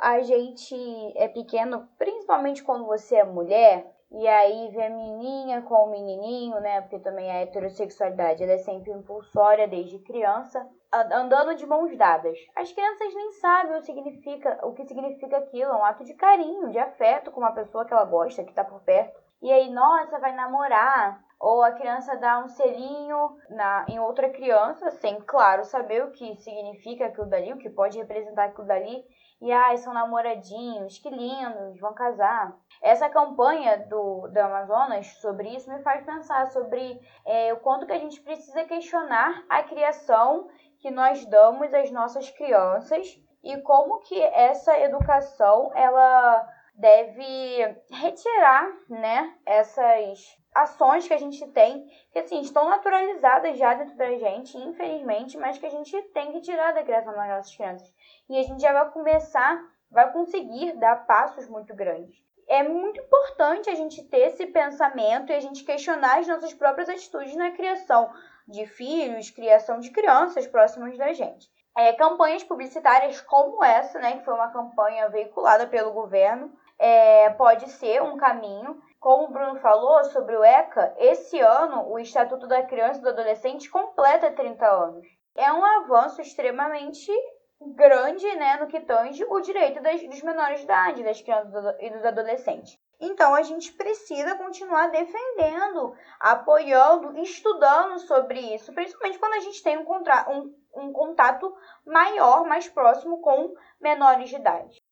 [0.01, 0.77] a gente
[1.17, 6.61] é pequeno, principalmente quando você é mulher, e aí vê a menininha com o menininho,
[6.61, 6.81] né?
[6.81, 12.37] Porque também a heterossexualidade ela é sempre impulsória desde criança, andando de mãos dadas.
[12.57, 16.71] As crianças nem sabem o, significa, o que significa aquilo, é um ato de carinho,
[16.71, 19.21] de afeto com uma pessoa que ela gosta, que tá por perto.
[19.43, 21.23] E aí, nossa, vai namorar.
[21.39, 26.37] Ou a criança dá um selinho na, em outra criança, sem, claro, saber o que
[26.37, 29.03] significa aquilo dali, o que pode representar aquilo dali.
[29.41, 32.55] E, ai, são namoradinhos, que lindos, vão casar.
[32.83, 37.93] Essa campanha do, do Amazonas sobre isso me faz pensar sobre é, o quanto que
[37.93, 44.21] a gente precisa questionar a criação que nós damos às nossas crianças e como que
[44.21, 52.69] essa educação ela deve retirar, né, essas ações que a gente tem que assim estão
[52.69, 57.15] naturalizadas já dentro da gente, infelizmente, mas que a gente tem que tirar da criação
[57.15, 57.95] das nossas crianças.
[58.29, 62.19] E a gente já vai começar, vai conseguir dar passos muito grandes.
[62.49, 66.89] É muito importante a gente ter esse pensamento e a gente questionar as nossas próprias
[66.89, 68.11] atitudes na criação
[68.51, 71.49] de filhos, criação de crianças próximas da gente.
[71.77, 77.71] É, campanhas publicitárias como essa, né, que foi uma campanha veiculada pelo governo, é, pode
[77.71, 78.81] ser um caminho.
[78.99, 83.09] Como o Bruno falou sobre o ECA, esse ano o Estatuto da Criança e do
[83.11, 85.07] Adolescente completa 30 anos.
[85.37, 87.11] é um avanço extremamente
[87.61, 91.91] grande, né, no que tange o direito das, dos menores de idade, das crianças e
[91.91, 92.79] dos adolescentes.
[93.01, 99.79] Então a gente precisa continuar defendendo, apoiando, estudando sobre isso, principalmente quando a gente tem
[99.79, 101.55] um, contra um, um contato
[101.87, 104.83] maior, mais próximo com menores de idade.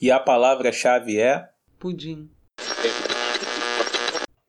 [0.00, 1.48] E a palavra-chave é
[1.80, 2.30] Pudim.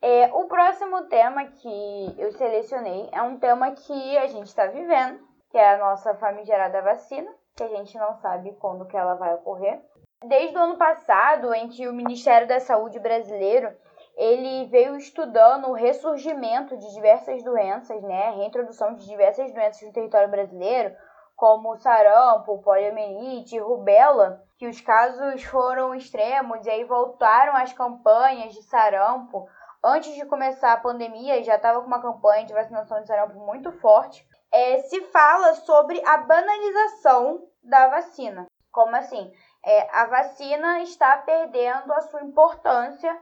[0.01, 5.19] É, o próximo tema que eu selecionei é um tema que a gente está vivendo,
[5.49, 9.34] que é a nossa famigerada vacina, que a gente não sabe quando que ela vai
[9.34, 9.82] ocorrer.
[10.24, 13.76] Desde o ano passado, em que o Ministério da Saúde brasileiro
[14.16, 19.93] ele veio estudando o ressurgimento de diversas doenças, né, a reintrodução de diversas doenças no
[19.93, 20.95] território brasileiro,
[21.36, 28.63] como sarampo, poliomielite, rubéola, que os casos foram extremos e aí voltaram as campanhas de
[28.63, 29.45] sarampo.
[29.84, 33.70] Antes de começar a pandemia, já estava com uma campanha de vacinação de sarampo muito
[33.74, 34.26] forte.
[34.51, 38.45] É, se fala sobre a banalização da vacina.
[38.72, 39.32] Como assim?
[39.66, 43.20] É, a vacina está perdendo a sua importância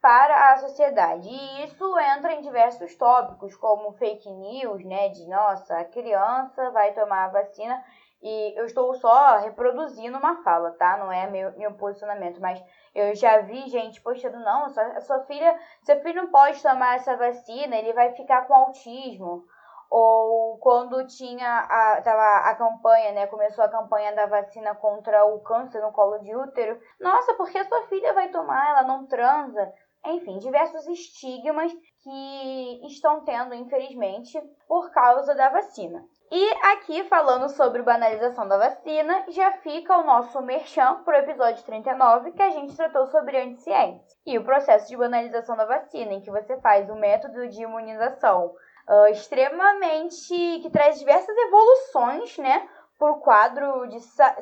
[0.00, 1.28] para a sociedade.
[1.28, 5.08] E isso entra em diversos tópicos, como fake news, né?
[5.08, 7.82] De nossa, a criança vai tomar a vacina.
[8.22, 10.96] E eu estou só reproduzindo uma fala, tá?
[10.98, 12.62] Não é meu, meu posicionamento, mas
[12.94, 17.16] eu já vi gente postando, não, a sua filha, seu filho não pode tomar essa
[17.16, 19.44] vacina, ele vai ficar com autismo.
[19.90, 23.26] Ou quando tinha a, tava a campanha, né?
[23.26, 26.80] Começou a campanha da vacina contra o câncer no colo de útero.
[27.00, 29.72] Nossa, porque a sua filha vai tomar, ela não transa.
[30.04, 31.72] Enfim, diversos estigmas
[32.02, 36.04] que estão tendo, infelizmente, por causa da vacina.
[36.30, 41.64] E aqui, falando sobre banalização da vacina, já fica o nosso merchan para o episódio
[41.64, 44.16] 39, que a gente tratou sobre anticiência.
[44.24, 48.52] E o processo de banalização da vacina, em que você faz o método de imunização
[48.88, 50.60] uh, extremamente.
[50.60, 52.68] que traz diversas evoluções, né,
[52.98, 54.36] para o quadro de sa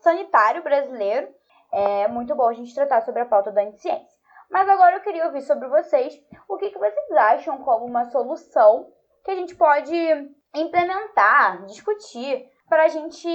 [0.00, 1.28] sanitário brasileiro.
[1.72, 4.18] É muito bom a gente tratar sobre a pauta da anticiência.
[4.50, 8.90] Mas agora eu queria ouvir sobre vocês o que, que vocês acham como uma solução
[9.24, 9.94] que a gente pode
[10.54, 13.28] implementar, discutir, para a gente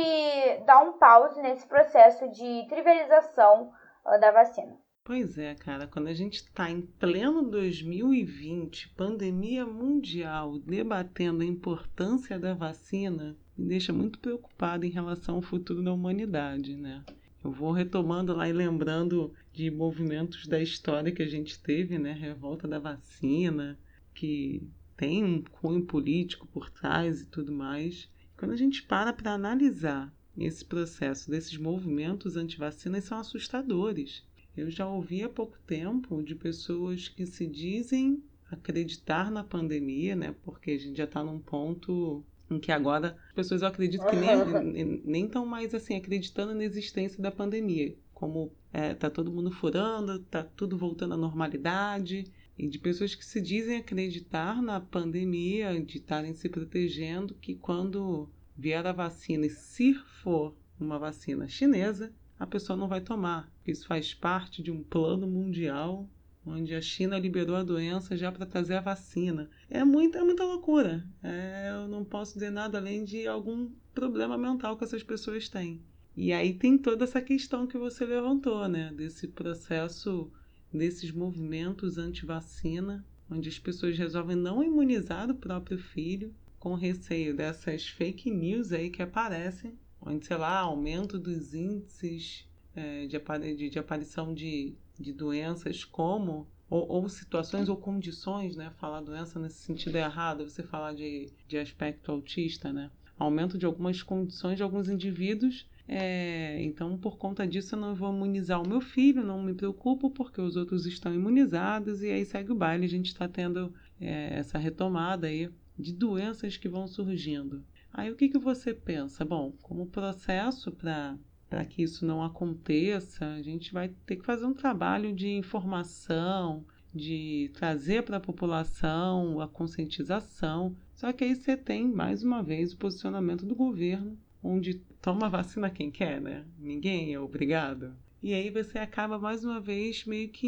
[0.66, 3.72] dar um pause nesse processo de trivialização
[4.06, 4.85] uh, da vacina.
[5.08, 12.40] Pois é, cara, quando a gente está em pleno 2020, pandemia mundial, debatendo a importância
[12.40, 17.04] da vacina, me deixa muito preocupado em relação ao futuro da humanidade, né?
[17.44, 22.12] Eu vou retomando lá e lembrando de movimentos da história que a gente teve, né?
[22.12, 23.78] Revolta da vacina,
[24.12, 28.10] que tem um cunho político por trás e tudo mais.
[28.36, 34.26] Quando a gente para para analisar esse processo desses movimentos anti-vacinas, são assustadores.
[34.56, 40.36] Eu já ouvi há pouco tempo de pessoas que se dizem acreditar na pandemia, né?
[40.44, 44.16] Porque a gente já está num ponto em que agora as pessoas eu acredito que
[44.16, 49.52] nem nem estão mais assim acreditando na existência da pandemia, como é, tá todo mundo
[49.52, 55.80] furando, tá tudo voltando à normalidade e de pessoas que se dizem acreditar na pandemia,
[55.82, 62.14] de estarem se protegendo, que quando vier a vacina e se for uma vacina chinesa,
[62.40, 63.52] a pessoa não vai tomar.
[63.66, 66.10] Isso faz parte de um plano mundial
[66.46, 69.50] onde a China liberou a doença já para trazer a vacina.
[69.70, 71.04] É muita, é muita loucura.
[71.24, 75.82] É, eu não posso dizer nada além de algum problema mental que essas pessoas têm.
[76.16, 78.94] E aí tem toda essa questão que você levantou, né?
[78.96, 80.32] Desse processo,
[80.72, 87.88] desses movimentos anti-vacina, onde as pessoas resolvem não imunizar o próprio filho, com receio dessas
[87.88, 93.18] fake news aí que aparecem, onde, sei lá, aumento dos índices é, de,
[93.56, 98.72] de, de aparição de de doenças como ou, ou, situações ou condições, né?
[98.80, 102.90] Falar doença nesse sentido é errado, você falar de, de aspecto autista, né?
[103.18, 105.68] Aumento de algumas condições de alguns indivíduos.
[105.88, 110.10] É, então, por conta disso, eu não vou imunizar o meu filho, não me preocupo,
[110.10, 112.86] porque os outros estão imunizados, e aí segue o baile.
[112.86, 117.64] A gente está tendo é, essa retomada aí de doenças que vão surgindo.
[117.98, 119.24] Aí o que, que você pensa?
[119.24, 121.18] Bom, como processo para
[121.50, 126.66] para que isso não aconteça, a gente vai ter que fazer um trabalho de informação,
[126.94, 130.76] de trazer para a população a conscientização.
[130.96, 135.70] Só que aí você tem, mais uma vez, o posicionamento do governo, onde toma vacina
[135.70, 136.44] quem quer, né?
[136.60, 137.94] Ninguém é obrigado.
[138.22, 140.48] E aí você acaba, mais uma vez, meio que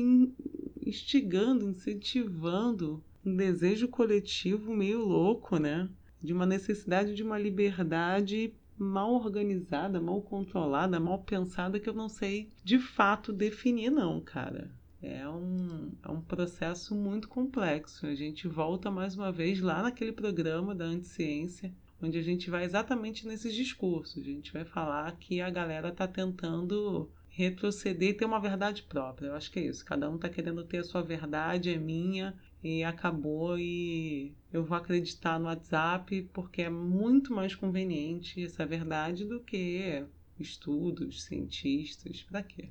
[0.85, 5.87] instigando, incentivando um desejo coletivo meio louco, né?
[6.21, 12.09] De uma necessidade de uma liberdade mal organizada, mal controlada, mal pensada que eu não
[12.09, 14.71] sei de fato definir, não, cara.
[15.01, 18.07] É um, é um processo muito complexo.
[18.07, 22.63] A gente volta mais uma vez lá naquele programa da Anticiência, onde a gente vai
[22.63, 24.23] exatamente nesses discursos.
[24.23, 29.27] A gente vai falar que a galera está tentando retroceder e ter uma verdade própria.
[29.27, 29.85] Eu acho que é isso.
[29.85, 33.57] Cada um está querendo ter a sua verdade, é minha, e acabou.
[33.59, 40.03] E eu vou acreditar no WhatsApp porque é muito mais conveniente essa verdade do que
[40.39, 42.23] estudos, cientistas.
[42.29, 42.69] Para quê?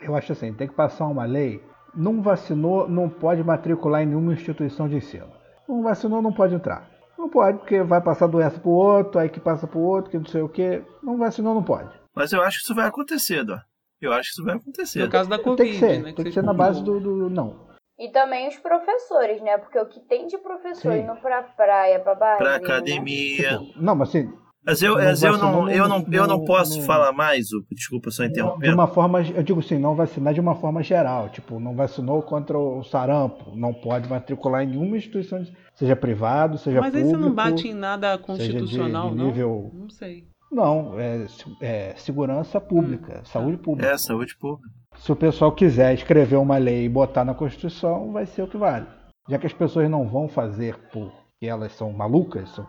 [0.00, 1.62] Eu acho assim, tem que passar uma lei.
[1.94, 5.28] Não vacinou, não pode matricular em nenhuma instituição de ensino.
[5.68, 6.90] Não vacinou, não pode entrar.
[7.16, 10.26] Não pode, porque vai passar doença pro outro, aí que passa pro outro, que não
[10.26, 10.82] sei o quê.
[11.02, 11.88] Não vacinou, não pode.
[12.14, 13.58] Mas eu acho que isso vai acontecer, Dó.
[14.00, 15.02] Eu acho que isso vai acontecer.
[15.04, 16.12] No caso da Covid, tem que ser, né?
[16.12, 17.63] tem que ser na base do, do- Não.
[17.98, 19.56] E também os professores, né?
[19.58, 21.00] Porque o que tem de professor Sim.
[21.02, 22.42] indo pra praia, pra barraca.
[22.44, 23.58] Pra academia.
[23.58, 24.28] Tipo, não, mas assim,
[24.66, 26.86] Mas eu, Não mas eu, não, vacinou, eu, não, não- eu não não- posso não-
[26.86, 27.48] falar mais.
[27.70, 28.72] Desculpa só de interromper.
[28.72, 31.28] uma forma, eu digo assim, não vacinar de uma forma geral.
[31.28, 33.54] Tipo, não vacinou contra o sarampo.
[33.54, 37.20] Não pode matricular em nenhuma instituição, de- seja privado, seja Mas aí público.
[37.22, 39.26] você não bate em nada seja de- constitucional, de não?
[39.26, 40.24] nível- Não sei.
[40.54, 41.26] Não, é,
[41.60, 43.62] é segurança pública, Hum, saúde tá.
[43.64, 43.90] pública.
[43.90, 44.70] É, saúde pública.
[44.96, 48.56] Se o pessoal quiser escrever uma lei e botar na Constituição, vai ser o que
[48.56, 48.86] vale.
[49.28, 52.66] Já que as pessoas não vão fazer porque elas são malucas, são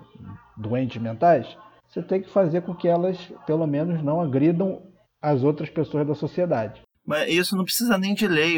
[0.57, 1.55] doentes mentais,
[1.87, 4.81] você tem que fazer com que elas, pelo menos, não agridam
[5.21, 6.81] as outras pessoas da sociedade.
[7.05, 8.57] Mas isso não precisa nem de lei.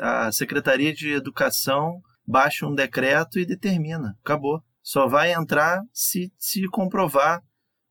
[0.00, 4.16] A Secretaria de Educação baixa um decreto e determina.
[4.22, 4.62] Acabou.
[4.82, 7.42] Só vai entrar se, se comprovar.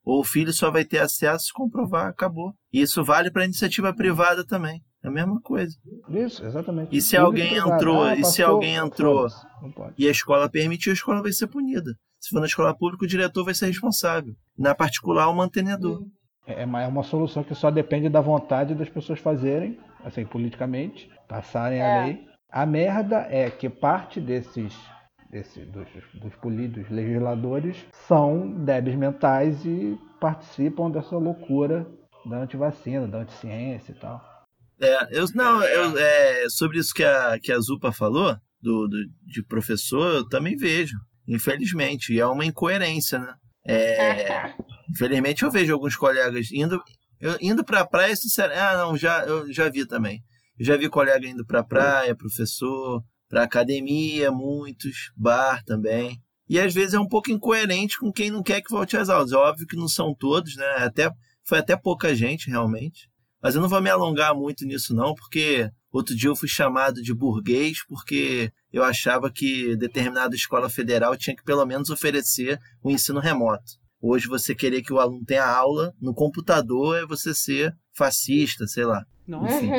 [0.05, 2.07] Ou o filho só vai ter acesso se comprovar.
[2.07, 2.53] Acabou.
[2.71, 4.81] E isso vale para iniciativa privada também.
[5.03, 5.75] É a mesma coisa.
[6.09, 6.95] Isso, exatamente.
[6.95, 9.29] E se alguém entrou- Ah, e se alguém entrou?
[9.29, 9.93] foda-se, Não pode.
[9.97, 11.91] E a escola permitiu, a escola vai ser punida.
[12.19, 14.33] Se for na escola pública, o diretor vai ser responsável.
[14.57, 16.05] Na particular, o mantenedor.
[16.47, 21.09] É uma, é uma solução que só depende da vontade das pessoas fazerem, assim, politicamente,
[21.27, 21.99] passarem É.
[22.01, 22.19] a lei.
[22.49, 24.73] A merda é que parte desses,
[25.33, 27.75] desse, dos, dos políticos legisladores
[28.07, 31.87] são débeis mentais e participam dessa loucura
[32.25, 34.21] da antivacina, da anticiência e tal.
[34.79, 39.05] É, eu, não, eu, é, sobre isso que a, que a Zupa falou, do, do-
[39.25, 40.95] de professor, eu também vejo,
[41.27, 42.13] infelizmente.
[42.13, 43.33] E é uma incoerência, né?
[43.67, 44.53] É,
[44.91, 46.81] infelizmente eu vejo alguns colegas indo,
[47.19, 48.61] eu, indo pra praia, sinceramente.
[48.61, 50.21] Ah, não, já, eu já vi também.
[50.59, 53.01] Eu já vi colega indo pra praia, professor,
[53.33, 56.21] pra academia, muitos, bar também.
[56.47, 59.31] E às vezes é um pouco incoerente com quem não quer que volte às aulas.
[59.31, 60.65] É óbvio que não são todos, né?
[60.77, 61.09] Até,
[61.43, 63.09] foi até pouca gente, realmente.
[63.41, 67.01] Mas eu não vou me alongar muito nisso, não, porque outro dia eu fui chamado
[67.01, 72.91] de burguês porque eu achava que determinada escola federal tinha que pelo menos oferecer o
[72.91, 73.79] ensino remoto.
[74.05, 78.83] Hoje você querer que o aluno tenha aula no computador é você ser fascista, sei
[78.83, 79.01] lá.
[79.45, 79.71] Enfim.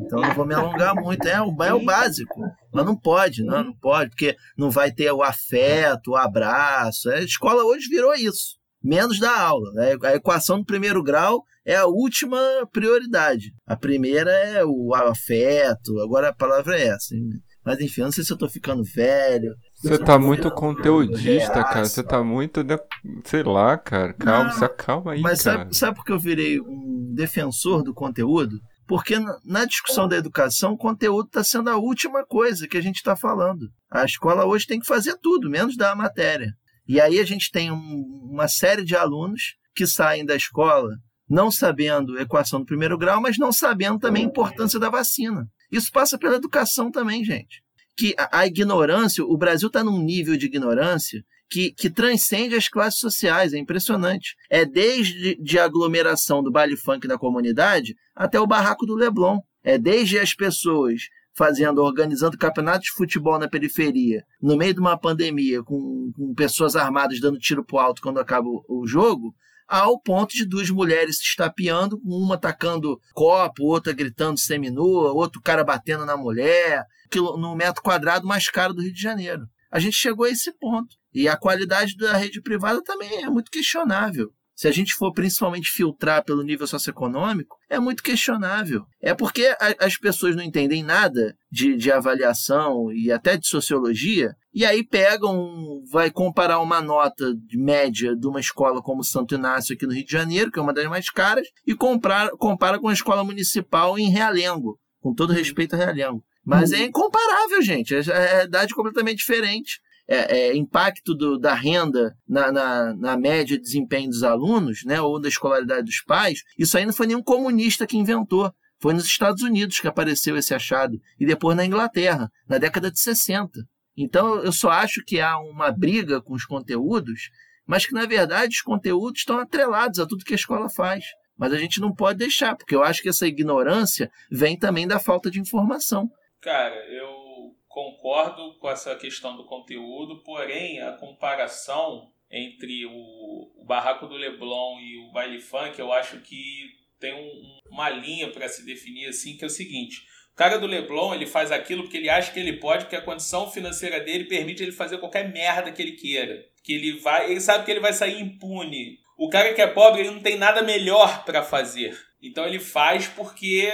[0.00, 1.28] Então eu não vou me alongar muito.
[1.28, 2.40] É o, é o básico.
[2.72, 7.10] Mas não pode, não, não pode, porque não vai ter o afeto, o abraço.
[7.10, 8.56] A escola hoje virou isso.
[8.82, 9.70] Menos da aula.
[9.74, 9.94] né?
[10.04, 12.38] A equação do primeiro grau é a última
[12.72, 13.52] prioridade.
[13.66, 17.14] A primeira é o afeto, agora a palavra é essa.
[17.62, 19.54] Mas enfim, eu não sei se eu tô ficando velho.
[19.88, 21.84] Você tá muito conteudista, cara.
[21.84, 22.62] Você tá muito.
[22.64, 22.78] né,
[23.24, 24.12] Sei lá, cara.
[24.12, 25.58] Calma, Não, se acalma aí, Mas cara.
[25.60, 28.58] sabe, sabe por que eu virei um defensor do conteúdo?
[28.86, 32.80] Porque na, na discussão da educação, o conteúdo está sendo a última coisa que a
[32.80, 33.68] gente está falando.
[33.90, 36.52] A escola hoje tem que fazer tudo, menos dar a matéria.
[36.86, 40.90] E aí a gente tem um- uma série de alunos que saem da escola
[41.28, 45.48] não sabendo equação do primeiro grau, mas não sabendo também a importância da vacina.
[45.72, 47.60] Isso passa pela educação também, gente.
[47.96, 52.68] Que a, a ignorância, o Brasil está num nível de ignorância que, que transcende as
[52.68, 54.36] classes sociais, é impressionante.
[54.50, 59.38] É desde de aglomeração do baile funk da comunidade até o barraco do Leblon.
[59.62, 61.02] É desde as pessoas
[61.36, 66.74] fazendo, organizando campeonatos de futebol na periferia, no meio de uma pandemia, com, com pessoas
[66.74, 69.34] armadas dando tiro pro alto quando acaba o, o jogo,
[69.68, 75.64] ao ponto de duas mulheres se estapeando, uma atacando copo, outra gritando seminua, outro cara
[75.64, 79.46] batendo na mulher, no metro quadrado mais caro do Rio de Janeiro.
[79.70, 80.96] A gente chegou a esse ponto.
[81.12, 84.30] E a qualidade da rede privada também é muito questionável.
[84.54, 88.86] Se a gente for principalmente filtrar pelo nível socioeconômico, é muito questionável.
[89.02, 94.64] É porque as pessoas não entendem nada de, de avaliação e até de sociologia, e
[94.64, 99.86] aí pegam, vai comparar uma nota de média de uma escola como Santo Inácio aqui
[99.86, 102.92] no Rio de Janeiro, que é uma das mais caras, e compara, compara com a
[102.94, 106.24] escola municipal em Realengo, com todo respeito a Realengo.
[106.42, 107.94] Mas é incomparável, gente.
[107.94, 109.78] É é realidade completamente diferente.
[110.08, 115.00] É, é, impacto do- da renda na, na, na média de desempenho dos alunos, né,
[115.00, 118.50] ou da escolaridade dos pais, isso aí não foi nenhum comunista que inventou.
[118.80, 123.00] Foi nos Estados Unidos que apareceu esse achado e depois na Inglaterra, na década de
[123.00, 123.50] 60.
[123.96, 127.30] Então eu só acho que há uma briga com os conteúdos,
[127.66, 131.04] mas que na verdade os conteúdos estão atrelados a tudo que a escola faz.
[131.36, 134.98] Mas a gente não pode deixar, porque eu acho que essa ignorância vem também da
[134.98, 136.10] falta de informação.
[136.40, 144.14] Cara, eu concordo com essa questão do conteúdo, porém a comparação entre o, Barraco do
[144.14, 146.70] Leblon e o Baile Funk, eu acho que
[147.00, 151.14] tem um, uma linha para se definir assim, que é o seguinte: cara do Leblon
[151.14, 154.62] ele faz aquilo porque ele acha que ele pode, porque a condição financeira dele permite
[154.62, 157.92] ele fazer qualquer merda que ele queira, que ele vai, ele sabe que ele vai
[157.92, 158.98] sair impune.
[159.18, 163.08] O cara que é pobre ele não tem nada melhor para fazer, então ele faz
[163.08, 163.72] porque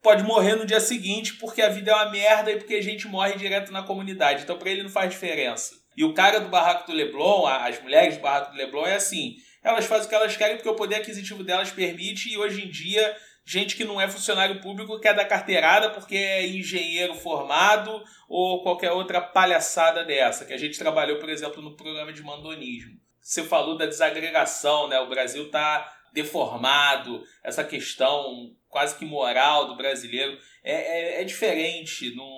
[0.00, 3.08] pode morrer no dia seguinte porque a vida é uma merda e porque a gente
[3.08, 4.44] morre direto na comunidade.
[4.44, 5.74] Então para ele não faz diferença.
[5.96, 9.36] E o cara do barraco do Leblon, as mulheres do barraco do Leblon é assim,
[9.62, 12.70] elas fazem o que elas querem porque o poder aquisitivo delas permite e hoje em
[12.70, 18.62] dia gente que não é funcionário público quer dar carteirada porque é engenheiro formado ou
[18.62, 22.98] qualquer outra palhaçada dessa, que a gente trabalhou, por exemplo, no programa de mandonismo.
[23.20, 24.98] Você falou da desagregação, né?
[25.00, 32.14] O Brasil está deformado, essa questão quase que moral do brasileiro é, é, é diferente.
[32.14, 32.28] Não,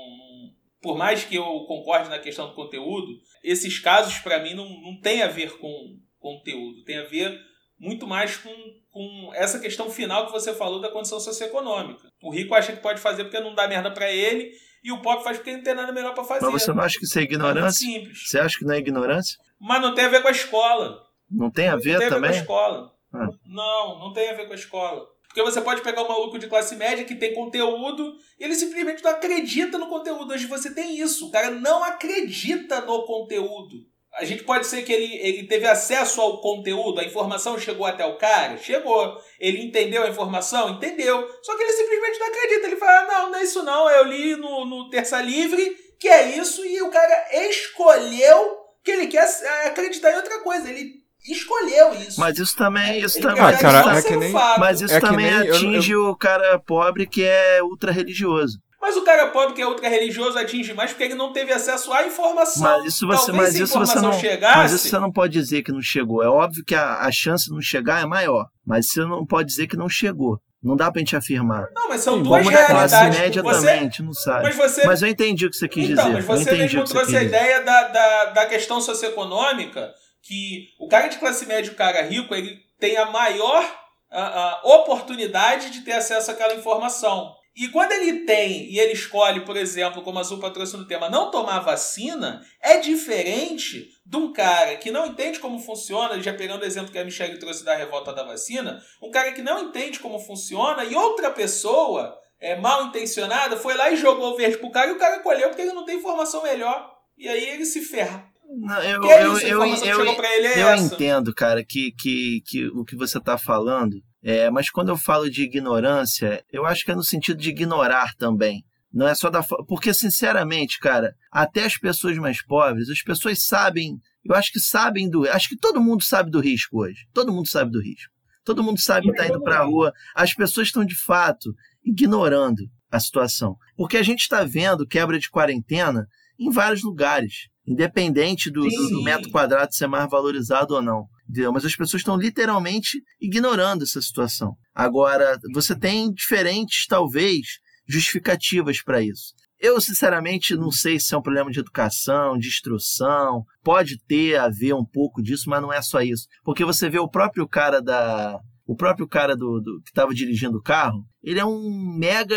[0.80, 5.00] por mais que eu concorde na questão do conteúdo, esses casos para mim não, não
[5.00, 7.38] tem a ver com conteúdo, tem a ver
[7.78, 8.54] muito mais com,
[8.96, 12.08] com essa questão final que você falou da condição socioeconômica.
[12.22, 15.22] O rico acha que pode fazer porque não dá merda para ele e o pobre
[15.22, 16.46] faz porque não tem nada melhor para fazer.
[16.46, 17.84] Mas você não acha que isso é ignorância?
[17.84, 18.26] É simples.
[18.26, 19.36] Você acha que não é ignorância?
[19.60, 21.02] Mas não tem a ver com a escola.
[21.30, 22.30] Não tem a ver não tem também?
[22.30, 22.92] a ver com a escola.
[23.12, 23.28] Ah.
[23.44, 25.06] Não, não tem a ver com a escola.
[25.28, 29.04] Porque você pode pegar um maluco de classe média que tem conteúdo e ele simplesmente
[29.04, 30.32] não acredita no conteúdo.
[30.32, 31.28] Hoje você tem isso.
[31.28, 33.76] O cara não acredita no conteúdo.
[34.18, 38.04] A gente pode ser que ele, ele teve acesso ao conteúdo, a informação chegou até
[38.06, 38.56] o cara?
[38.56, 39.16] Chegou.
[39.38, 40.70] Ele entendeu a informação?
[40.70, 41.28] Entendeu.
[41.42, 42.66] Só que ele simplesmente não acredita.
[42.66, 43.90] Ele fala: não, não é isso não.
[43.90, 49.06] Eu li no, no Terça Livre que é isso e o cara escolheu que ele
[49.06, 49.26] quer
[49.66, 50.68] acreditar em outra coisa.
[50.68, 50.92] Ele
[51.28, 52.20] escolheu isso.
[52.20, 54.60] Mas isso também, isso Ele também, Ah, cara, é que nem- fato.
[54.60, 58.58] mas isso É que também nem- eu- atinge o cara pobre que é ultra religioso.
[58.86, 61.92] Mas o cara pobre que é ultra religioso atinge mais porque ele não teve acesso
[61.92, 62.62] à informação.
[62.62, 65.32] Mas isso você, Talvez mas isso você informação não, chegasse, mas isso você não pode
[65.32, 66.22] dizer que não chegou.
[66.22, 69.48] É óbvio que a, a chance de não chegar é maior, mas você não pode
[69.48, 70.40] dizer que não chegou.
[70.62, 71.66] Não dá pra gente afirmar.
[71.74, 73.20] Não, mas são Sim, duas Como na classe realidades.
[73.20, 74.42] média você, também, a gente não sabe.
[74.44, 76.14] Mas você, Mas eu entendi o que você quis então, dizer.
[76.14, 81.18] mas você mesmo trouxe a ideia da, da, da questão socioeconômica que o cara de
[81.18, 83.64] classe média e o cara rico ele tem a maior
[84.12, 87.34] a, a oportunidade de ter acesso àquela informação.
[87.56, 91.08] E quando ele tem e ele escolhe, por exemplo, como a Zupa trouxe no tema,
[91.08, 96.62] não tomar vacina, é diferente de um cara que não entende como funciona, já pegando
[96.62, 99.98] o exemplo que a Michelle trouxe da revolta da vacina, um cara que não entende
[99.98, 104.70] como funciona e outra pessoa é, mal intencionada foi lá e jogou o verde pro
[104.70, 106.94] cara e o cara colheu porque ele não tem informação melhor.
[107.16, 108.28] E aí ele se ferra.
[108.48, 113.36] Não, eu, é eu, é eu entendo, cara, que, que, que o que você está
[113.36, 113.96] falando,
[114.28, 118.14] é, mas quando eu falo de ignorância, eu acho que é no sentido de ignorar
[118.16, 118.64] também.
[118.92, 119.42] Não é só da.
[119.68, 123.98] Porque, sinceramente, cara, até as pessoas mais pobres, as pessoas sabem.
[124.24, 125.28] Eu acho que sabem do.
[125.28, 127.06] Acho que todo mundo sabe do risco hoje.
[127.12, 128.10] Todo mundo sabe do risco.
[128.44, 129.92] Todo mundo sabe que está indo para a rua.
[130.14, 131.52] As pessoas estão, de fato,
[131.84, 133.56] ignorando a situação.
[133.76, 136.06] Porque a gente está vendo quebra de quarentena
[136.38, 141.06] em vários lugares, independente do, do- metro quadrado ser mais valorizado ou não.
[141.28, 141.52] Entendeu?
[141.52, 144.56] Mas as pessoas estão literalmente ignorando essa situação.
[144.74, 149.34] Agora, você tem diferentes, talvez, justificativas para isso.
[149.58, 153.44] Eu, sinceramente, não sei se é um problema de educação, de instrução.
[153.64, 156.26] Pode ter a ver um pouco disso, mas não é só isso.
[156.44, 158.38] Porque você vê o próprio cara da.
[158.66, 162.36] O próprio cara do, do- que estava dirigindo o carro, ele é um mega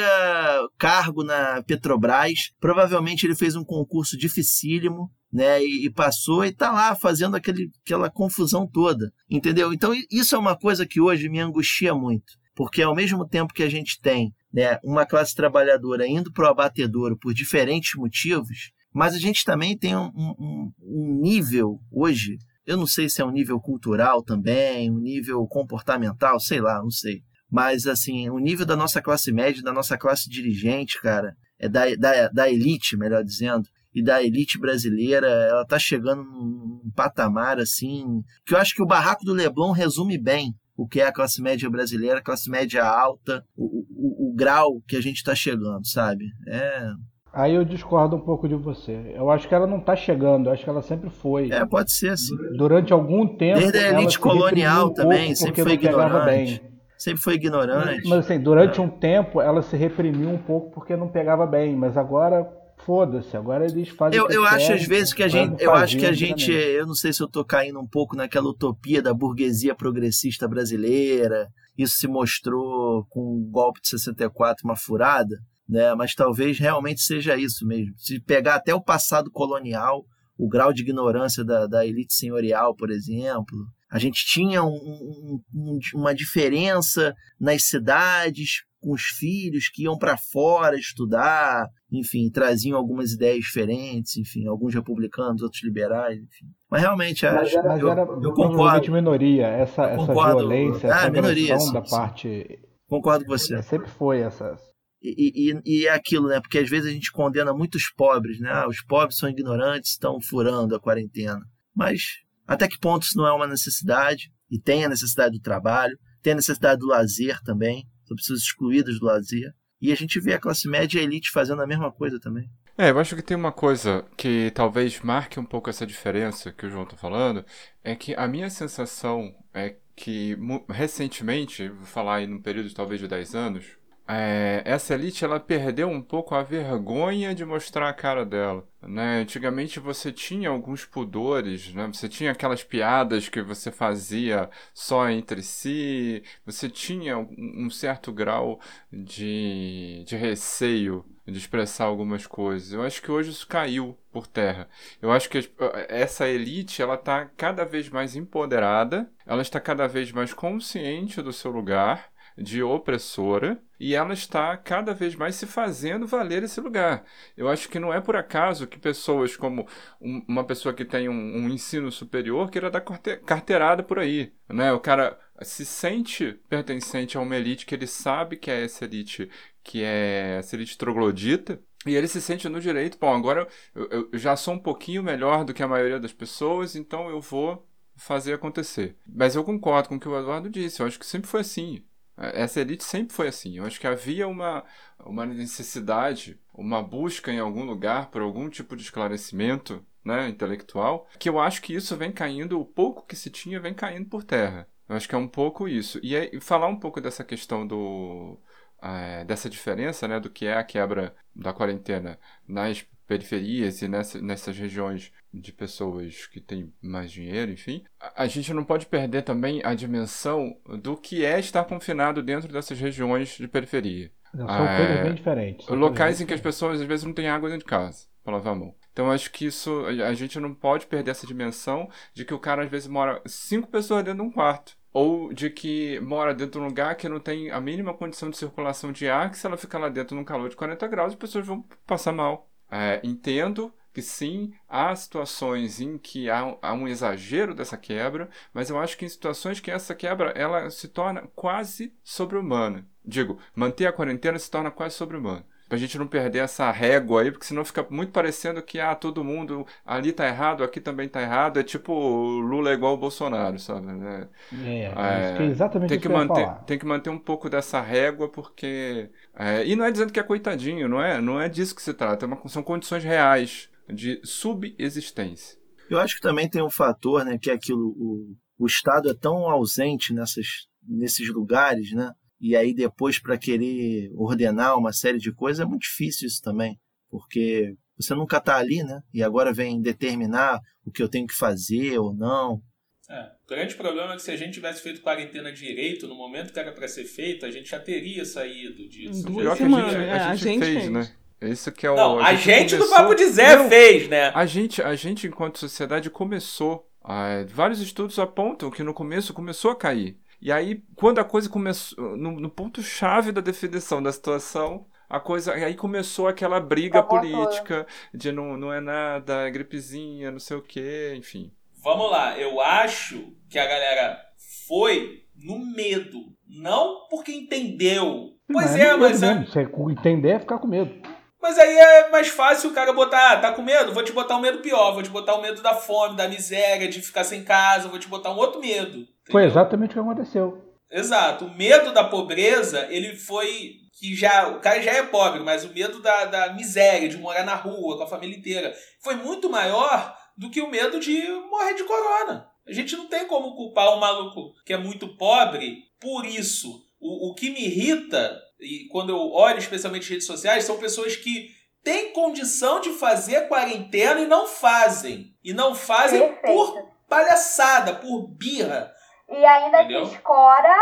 [0.78, 2.52] cargo na Petrobras.
[2.60, 5.62] Provavelmente ele fez um concurso dificílimo, né?
[5.64, 9.12] E, e passou e tá lá fazendo aquele, aquela confusão toda.
[9.30, 9.74] Entendeu?
[9.74, 12.34] Então, isso é uma coisa que hoje me angustia muito.
[12.56, 16.52] Porque ao mesmo tempo que a gente tem né, uma classe trabalhadora indo para o
[16.52, 22.38] abatedouro por diferentes motivos, mas a gente também tem um, um- um nível hoje,
[22.70, 26.92] eu não sei se é um nível cultural também, um nível comportamental, sei lá, não
[26.92, 27.24] sei.
[27.50, 31.96] Mas assim, o nível da nossa classe média, da nossa classe dirigente, cara, é da,
[31.96, 38.22] da, da elite, melhor dizendo, e da elite brasileira, ela tá chegando num patamar assim,
[38.46, 41.42] que eu acho que o barraco do Leblon resume bem o que é a classe
[41.42, 45.86] média brasileira, a classe média alta, o, o, o grau que a gente está chegando,
[45.88, 46.26] sabe?
[46.48, 46.92] É,
[47.32, 49.14] Aí eu discordo um pouco de você.
[49.14, 51.52] Eu acho que ela não tá chegando, eu acho que ela sempre foi.
[51.52, 52.36] é pode ser, sim.
[52.58, 53.60] Durante algum tempo.
[53.60, 56.26] Desde a elite colonial um também, sempre foi ignorante.
[56.26, 56.62] bem.
[56.98, 58.08] sempre foi ignorante.
[58.08, 61.96] Mas assim, durante um tempo ela se reprimiu um pouco porque não pegava bem, mas
[61.96, 62.48] agora
[62.80, 64.20] foda-se, agora eles fazem.
[64.20, 66.78] Eu, eu acho querem, às vezes que a gente, eu acho que a gente, antigamente.
[66.78, 71.48] eu não sei se eu tô caindo um pouco naquela utopia da burguesia progressista brasileira.
[71.78, 75.40] Isso se mostrou com o golpe de 64 uma furada,
[75.70, 75.94] né?
[75.96, 77.94] Mas talvez realmente seja isso mesmo.
[77.98, 80.04] Se pegar até o passado colonial,
[80.38, 83.56] o grau de ignorância da, da elite senhorial, por exemplo,
[83.92, 89.98] a gente tinha um- um- um- uma diferença nas cidades com os filhos que iam
[89.98, 96.46] para fora estudar, enfim, traziam algumas ideias diferentes, enfim, alguns republicanos, outros liberais, enfim.
[96.72, 99.48] Mas realmente Mas acho, era, mas eu, era eu concordo, minoria.
[99.48, 100.38] Essa, essa concordo.
[100.48, 101.90] violência, Ah, essa minoria, sim, da sim.
[101.90, 102.60] parte.
[102.88, 103.56] concordo com você.
[103.56, 104.58] é, sempre foi essa.
[105.02, 106.42] E, e, e é aquilo, né?
[106.42, 108.50] Porque às vezes a gente condena muitos pobres, né?
[108.52, 111.42] Ah, os pobres são ignorantes, estão furando a quarentena.
[111.74, 112.02] Mas
[112.46, 114.32] até que ponto isso não é uma necessidade?
[114.50, 119.00] E tem a necessidade do trabalho, tem a necessidade do lazer também, são pessoas excluídas
[119.00, 119.54] do lazer.
[119.82, 122.50] E a gente vê a classe média e a elite fazendo a mesma coisa também.
[122.78, 126.66] É, eu acho que tem uma coisa que talvez marque um pouco essa diferença que
[126.66, 127.46] o João tá falando,
[127.84, 130.38] é que a minha sensação é que
[130.70, 133.66] recentemente, vou falar aí num período talvez de 10 anos,
[134.12, 138.68] é, essa elite ela perdeu um pouco a vergonha de mostrar a cara dela.
[138.82, 139.20] Né?
[139.22, 141.86] Antigamente você tinha alguns pudores, né?
[141.94, 148.60] você tinha aquelas piadas que você fazia só entre si, você tinha um certo grau
[148.92, 152.74] de, de receio de expressar algumas coisas.
[152.74, 154.68] Eu acho que hoje isso caiu por terra.
[155.00, 155.52] Eu acho que
[155.88, 161.32] essa elite ela está cada vez mais empoderada, ela está cada vez mais consciente do
[161.32, 162.10] seu lugar
[162.42, 167.04] de opressora e ela está cada vez mais se fazendo valer esse lugar.
[167.38, 169.68] Eu acho que não é por acaso que pessoas como
[170.02, 174.34] um- uma pessoa que tem um, um ensino superior queira dar carte- carteirada por aí,
[174.50, 174.72] né?
[174.74, 179.30] O cara se sente pertencente a uma elite que ele sabe que é essa elite,
[179.64, 184.20] que é essa elite troglodita, e ele se sente no direito, bom, agora eu- eu
[184.20, 187.66] já sou um pouquinho melhor do que a maioria das pessoas, então eu vou
[187.96, 188.98] fazer acontecer.
[189.08, 191.84] Mas eu concordo com o que o Eduardo disse, eu acho que sempre foi assim.
[192.20, 193.58] Essa elite sempre foi assim.
[193.58, 194.64] Eu acho que havia uma,
[195.00, 201.30] uma necessidade, uma busca em algum lugar por algum tipo de esclarecimento né, intelectual, que
[201.30, 204.68] eu acho que isso vem caindo, o pouco que se tinha vem caindo por terra.
[204.88, 206.00] Eu acho que é um pouco isso.
[206.04, 208.40] E, falar um pouco dessa questão do.
[208.82, 214.22] eh, dessa diferença né, do que é a quebra da quarentena nas periferias e nessa,
[214.22, 219.24] nessas regiões de pessoas que têm mais dinheiro, enfim, a, a gente não pode perder
[219.24, 224.12] também a dimensão do que é estar confinado dentro dessas regiões de periferia.
[224.36, 225.04] São Ah, coisas é.
[225.04, 225.68] bem diferentes.
[225.68, 228.54] Locais em que as pessoas às vezes não têm água dentro de casa para lavar
[228.54, 228.76] a mão.
[228.94, 232.40] Então acho que isso a a gente não pode perder essa dimensão de que o
[232.40, 234.78] cara às vezes mora cinco pessoas dentro de um quarto.
[234.92, 238.38] Ou de que mora dentro de um lugar que não tem a mínima condição de
[238.38, 241.20] circulação de ar, que se ela ficar lá dentro num calor de 40 graus, as
[241.20, 242.49] pessoas vão passar mal.
[242.72, 248.70] É, entendo que sim, há situações em que há, há um exagero dessa quebra, mas
[248.70, 252.88] eu acho que em situações que essa quebra ela se torna quase sobre-humana.
[253.04, 255.46] Digo, manter a quarentena se torna quase sobre-humana.
[255.70, 259.24] Pra gente não perder essa régua aí, porque senão fica muito parecendo que ah, todo
[259.24, 261.60] mundo ali tá errado, aqui também tá errado.
[261.60, 263.88] É tipo Lula é igual o Bolsonaro, sabe?
[264.04, 266.64] É, É, É, que é exatamente tem que que manter, falar.
[266.66, 269.10] tem que manter um pouco dessa régua, porque.
[269.36, 271.94] é, e não é dizendo que é coitadinho, não é, não é disso que se
[271.94, 272.26] trata.
[272.26, 275.58] é uma- são condições reais de subexistência.
[275.90, 279.14] Eu acho que também tem um fator, né, que é aquilo, o, o Estado é
[279.14, 282.12] tão ausente nessas, nesses lugares, né?
[282.42, 286.80] E aí depois para querer ordenar uma série de coisas é muito difícil isso também,
[287.10, 289.02] porque você nunca está ali, né?
[289.14, 292.62] E agora vem determinar o que eu tenho que fazer ou não.
[293.10, 296.54] É, o grande problema é que se a gente tivesse feito quarentena direito no momento
[296.54, 299.24] que era para ser feito, a gente já teria saído disso.
[299.26, 300.90] Pior que a semanas, gente, é, a a gente gente fez, fez.
[300.92, 301.12] né?
[301.42, 301.96] Isso que é o.
[301.96, 304.32] Não, a gente do começou- Papo de Zé Não, fez, né?
[304.36, 306.88] A gente, a gente, enquanto sociedade, começou.
[307.04, 310.18] ah, vários estudos apontam que no começo começou a cair.
[310.42, 312.18] E aí, quando a coisa começou.
[312.18, 315.54] No, no ponto-chave da definição da situação, a coisa.
[315.54, 320.58] Aí começou aquela briga Acabou política de não, não é nada, é gripezinha, não sei
[320.58, 321.52] o quê, enfim.
[321.82, 324.20] Vamos lá, eu acho que a galera
[324.68, 328.34] foi no medo, não porque entendeu.
[328.52, 329.46] Pois Não, é, medo mas, mesmo.
[329.46, 330.94] Você entender é ficar com medo.
[331.42, 333.94] mas aí é mais fácil o cara botar, ah, tá com medo?
[333.94, 336.90] Vou te botar um medo pior, vou te botar o medo da fome, da miséria,
[336.90, 339.08] de ficar sem casa, vou te botar um outro medo.
[339.32, 340.70] Foi exatamente o que aconteceu.
[340.92, 341.46] Exato.
[341.46, 343.76] O medo da pobreza, ele foi.
[343.94, 347.46] que já O cara já é pobre, mas o medo da, da miséria, de morar
[347.46, 348.74] na rua com a família inteira,
[349.04, 352.48] foi muito maior do que o medo de morrer de corona.
[352.68, 356.82] A gente não tem como culpar um maluco que é muito pobre por isso.
[357.00, 361.50] O, o que me irrita, e quando eu olho especialmente redes sociais, são pessoas que
[361.84, 365.36] têm condição de fazer quarentena e não fazem.
[365.44, 368.94] E não fazem por palhaçada, por birra.
[369.30, 370.06] E ainda Entendeu?
[370.06, 370.76] se escora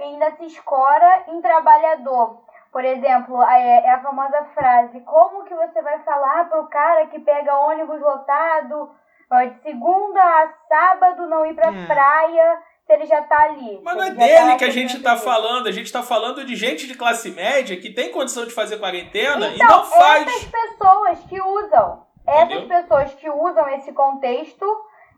[0.00, 2.42] ainda se escora em trabalhador.
[2.72, 7.18] Por exemplo, é, é a famosa frase: como que você vai falar pro cara que
[7.18, 8.90] pega ônibus lotado
[9.30, 11.86] de segunda a sábado não ir pra É.
[11.86, 13.80] praia se ele já tá ali?
[13.82, 15.68] Mas não é dele tá que a gente tá falando.
[15.68, 19.46] A gente tá falando de gente de classe média que tem condição de fazer quarentena
[19.48, 20.26] e Então, não faz.
[20.26, 22.68] essas pessoas que usam, essas Entendeu?
[22.68, 24.64] pessoas que usam esse contexto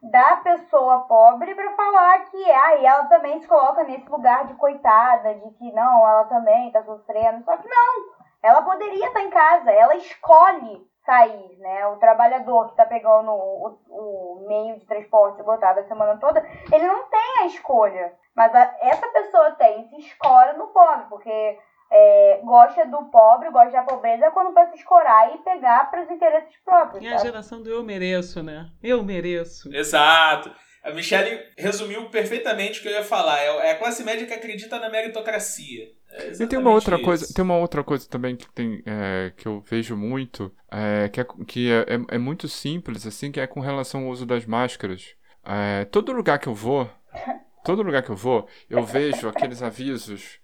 [0.03, 4.55] da pessoa pobre pra falar que ah, e ela também se coloca nesse lugar de
[4.55, 7.43] coitada, de que não, ela também tá sofrendo.
[7.45, 8.05] Só que não,
[8.43, 11.87] ela poderia estar em casa, ela escolhe sair, né?
[11.87, 16.41] O trabalhador que tá pegando o, o meio de transporte lotado a semana toda,
[16.73, 18.13] ele não tem a escolha.
[18.35, 21.59] Mas a- essa pessoa tem, se escora no pobre, porque
[21.93, 26.11] é, gosta do pobre, gosta da pobreza quando vai se escorar e pegar para os
[26.11, 27.05] interesses próprios.
[27.05, 28.71] É a geração do eu mereço, né?
[28.83, 29.73] Eu mereço.
[29.75, 30.51] Exato.
[30.83, 33.39] A Michelle resumiu perfeitamente o que eu ia falar.
[33.39, 35.85] É é a classe média que acredita na meritocracia.
[36.11, 37.35] É E tem uma outra exatamente coisa, isso.
[37.35, 41.27] tem uma outra coisa também que tem é, que eu vejo muito, é, que, é,
[41.47, 45.15] que é, é- é muito simples, assim, que é com relação ao uso das máscaras.
[45.45, 46.91] É, todo lugar que eu vou,
[47.65, 50.41] todo lugar que eu vou, eu vejo aqueles avisos.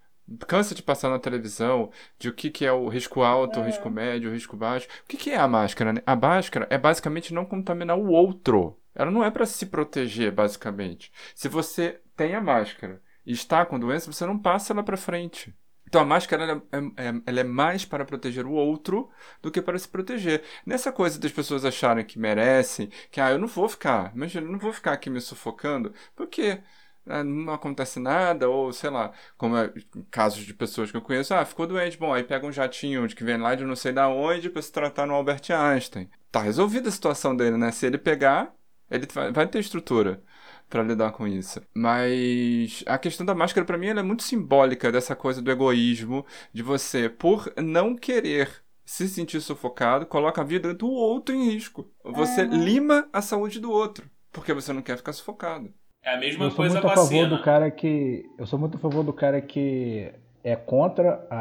[0.46, 3.88] Cansa de passar na televisão de o que, que é o risco alto, o risco
[3.90, 4.86] médio, o risco baixo.
[5.04, 5.92] O que, que é a máscara?
[5.92, 6.02] né?
[6.06, 8.78] A máscara é basicamente não contaminar o outro.
[8.94, 11.12] Ela não é para se proteger, basicamente.
[11.34, 15.54] Se você tem a máscara e está com doença, você não passa ela para frente.
[15.86, 19.08] Então a máscara ela é, é- ela é mais para proteger o outro
[19.40, 20.42] do que para se proteger.
[20.66, 24.52] Nessa coisa das pessoas acharem que merecem, que ah, eu não vou ficar, imagina, eu
[24.52, 26.60] não vou ficar aqui me sufocando, porque
[27.08, 29.72] ah, não acontece nada, ou sei lá, como é
[30.10, 33.14] casos de pessoas que eu conheço, ah, ficou doente, bom, aí pega um jatinho de
[33.14, 36.08] que vem lá de não sei da onde para se tratar no Albert Einstein.
[36.30, 37.70] Tá resolvida a situação dele, né?
[37.70, 38.54] Se ele pegar,
[38.90, 40.22] ele vai, ter estrutura
[40.68, 41.60] para lidar com isso.
[41.74, 46.26] Mas a questão da máscara para mim ela é muito simbólica dessa coisa do egoísmo,
[46.52, 51.90] de você por não querer se sentir sufocado, coloca a vida do outro em risco.
[52.02, 55.70] Você lima a saúde do outro, porque você não quer ficar sufocado.
[56.02, 57.28] É a mesma Eu sou coisa muito a a favor vacina.
[57.28, 58.24] do cara que.
[58.38, 60.12] Eu sou muito a favor do cara que
[60.44, 61.36] é contra a,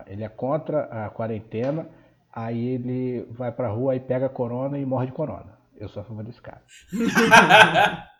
[0.00, 1.88] a- ele é contra a quarentena,
[2.32, 5.58] aí ele vai pra rua e pega corona e morre de corona.
[5.76, 6.62] Eu sou a favor desse cara.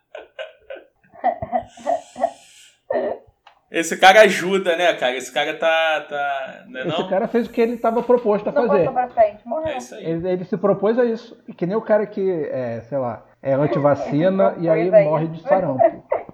[3.70, 5.16] Esse cara ajuda, né, cara?
[5.16, 6.00] Esse cara tá.
[6.06, 7.08] tá não é Esse não?
[7.08, 8.90] cara fez o que ele estava proposto a Não fazer.
[9.14, 9.68] frente, morreu.
[9.72, 10.04] É isso aí.
[10.04, 11.42] Ele, ele se propôs a isso.
[11.48, 12.20] E que nem o cara que
[12.50, 15.82] é, sei lá, é antivacina Ele se e aí morre de sarampo.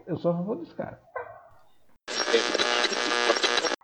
[0.06, 1.00] Eu sou a favor desse cara.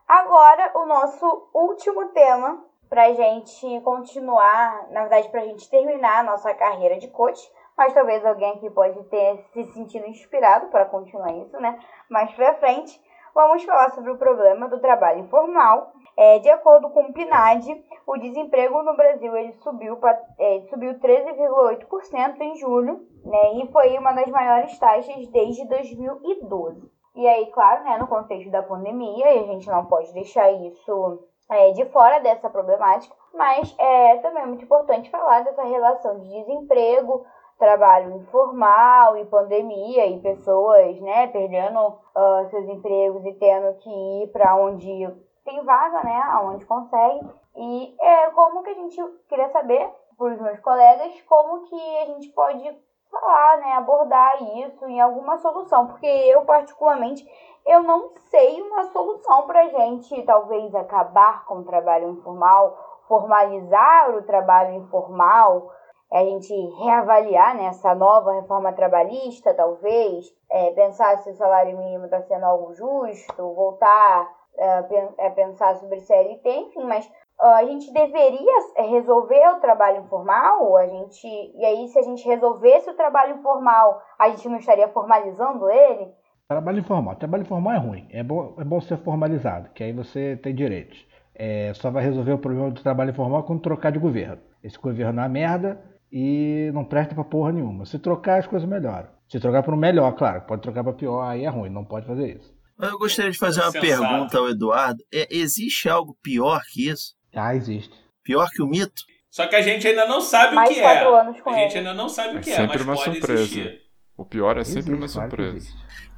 [0.06, 6.54] Agora, o nosso último tema pra gente continuar, na verdade, pra gente terminar a nossa
[6.54, 7.40] carreira de coach.
[7.76, 11.76] Mas talvez alguém aqui pode ter se sentido inspirado para continuar isso, né?
[12.08, 13.00] Mais pra frente,
[13.34, 15.92] vamos falar sobre o problema do trabalho informal.
[16.16, 19.98] É, de acordo com o PNAD, o desemprego no Brasil ele subiu,
[20.38, 23.54] é, subiu 13,8% em julho, né?
[23.54, 26.88] E foi uma das maiores taxas desde 2012.
[27.16, 31.70] E aí, claro, né, no contexto da pandemia, a gente não pode deixar isso é,
[31.72, 37.24] de fora dessa problemática, mas é também muito importante falar dessa relação de desemprego,
[37.58, 44.28] trabalho informal e pandemia e pessoas, né, perdendo ah, seus empregos e tendo que ir
[44.32, 45.08] para onde
[45.44, 47.28] tem vaga, né, aonde consegue.
[47.56, 52.06] E é como que a gente queria saber para os meus colegas como que a
[52.06, 57.24] gente pode falar, né, abordar isso em alguma solução, porque eu particularmente
[57.66, 62.76] eu não sei uma solução para gente talvez acabar com o trabalho informal,
[63.08, 65.70] formalizar o trabalho informal,
[66.12, 72.04] a gente reavaliar né, essa nova reforma trabalhista, talvez, é, pensar se o salário mínimo
[72.04, 78.52] está sendo algo justo, voltar é, é, pensar sobre CLT, enfim, mas a gente deveria
[78.76, 84.00] resolver o trabalho informal, a gente e aí se a gente resolvesse o trabalho informal,
[84.18, 86.12] a gente não estaria formalizando ele?
[86.48, 87.16] Trabalho informal.
[87.16, 88.08] Trabalho informal é ruim.
[88.10, 91.04] É bom, é bom ser formalizado, que aí você tem direitos.
[91.34, 94.40] É, só vai resolver o problema do trabalho informal quando trocar de governo.
[94.62, 95.82] Esse governo é uma merda
[96.12, 97.84] e não presta pra porra nenhuma.
[97.86, 99.08] Se trocar, as coisas melhoram.
[99.28, 100.42] Se trocar para um melhor, claro.
[100.42, 101.70] Pode trocar para pior, aí é ruim.
[101.70, 102.53] Não pode fazer isso.
[102.80, 103.86] Eu gostaria de fazer uma Sensato.
[103.86, 105.02] pergunta ao Eduardo.
[105.12, 107.14] É, existe algo pior que isso?
[107.34, 107.92] Ah, existe.
[108.22, 109.02] Pior que o mito?
[109.30, 111.20] Só que a gente ainda não sabe Mais o que quatro é.
[111.20, 111.78] anos com A gente ele.
[111.78, 113.42] ainda não sabe o É que é, sempre uma pode surpresa.
[113.42, 113.80] existir.
[114.16, 115.68] O pior é sempre uma Existe, claro que surpresa.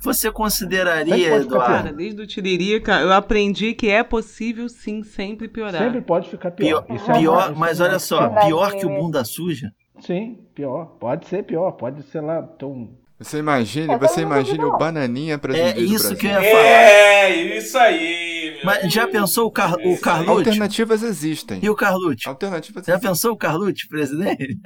[0.03, 5.49] Você Sempre consideraria, Eduardo, Cara, desde o Tiririca, eu aprendi que é possível sim sempre
[5.49, 5.83] piorar.
[5.83, 6.83] Sempre pode ficar pior.
[6.83, 9.25] pior, Isso é uma- pior mas é uma- olha só, Verdade, pior que o bunda
[9.25, 9.73] suja?
[10.01, 10.85] Sim, pior.
[11.01, 11.73] Pode ser pior.
[11.73, 12.43] Pode ser lá.
[12.43, 12.91] Tão...
[13.19, 14.77] Você imagine, Eu você duvido, o.
[14.77, 16.65] Bananinha É presidente do isso que eu ia falar.
[16.65, 19.99] É, isso aí, meu Mas já pensou o, Car o.
[19.99, 20.31] Carlucci?
[20.31, 21.61] Alternativas existem.
[21.63, 22.29] E o Carlucci?
[22.29, 23.11] Alternativas Já existem.
[23.11, 24.59] pensou o Carlucci, presidente?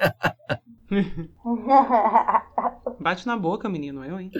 [2.98, 4.32] Bate na boca, menino, eu, hein?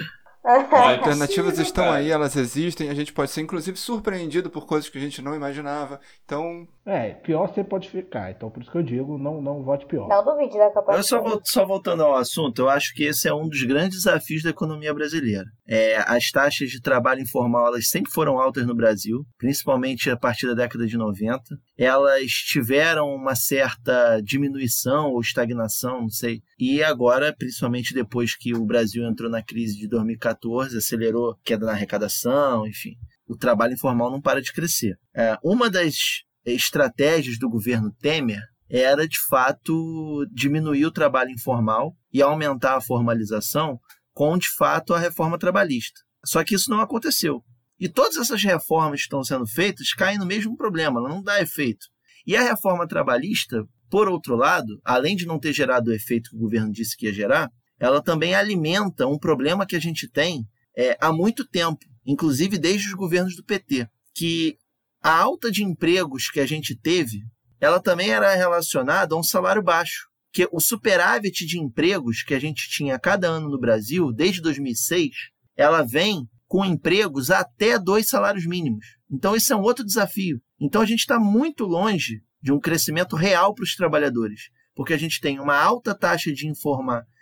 [0.45, 4.97] É alternativas estão aí, elas existem, a gente pode ser inclusive surpreendido por coisas que
[4.97, 6.01] a gente não imaginava.
[6.25, 8.31] Então, É, pior você pode ficar.
[8.31, 10.09] Então por isso que eu digo, não, não vote pior.
[10.09, 11.07] Não duvide da capacidade.
[11.07, 14.51] só, só voltando ao assunto, eu acho que esse é um dos grandes desafios da
[14.51, 15.45] economia brasileira.
[15.69, 20.47] É, as taxas de trabalho informal elas sempre foram altas no Brasil, principalmente a partir
[20.47, 21.43] da década de 90.
[21.79, 26.41] Elas tiveram uma certa diminuição ou estagnação, não sei.
[26.59, 31.73] E agora, principalmente depois que o Brasil entrou na crise de 2014, acelerou queda na
[31.73, 32.95] arrecadação, enfim.
[33.29, 34.99] O trabalho informal não para de crescer.
[35.15, 42.23] É, uma das estratégias do governo Temer era de fato diminuir o trabalho informal e
[42.23, 43.79] aumentar a formalização
[44.13, 46.01] com de fato a reforma trabalhista.
[46.25, 47.43] Só que isso não aconteceu.
[47.79, 51.41] E todas essas reformas que estão sendo feitas caem no mesmo problema, ela não dá
[51.41, 51.87] efeito.
[52.27, 56.37] E a reforma trabalhista, por outro lado, além de não ter gerado o efeito que
[56.37, 60.47] o governo disse que ia gerar, ela também alimenta um problema que a gente tem
[60.77, 64.59] é, há muito tempo, inclusive desde os governos do PT, que
[65.03, 67.23] a alta de empregos que a gente teve
[67.61, 70.09] ela também era relacionada a um salário baixo.
[70.33, 75.11] Que o superávit de empregos que a gente tinha cada ano no Brasil, desde 2006,
[75.57, 78.87] ela vem com empregos até dois salários mínimos.
[79.11, 80.41] Então, esse é um outro desafio.
[80.59, 84.99] Então, a gente está muito longe de um crescimento real para os trabalhadores, porque a
[84.99, 86.51] gente tem uma alta taxa de,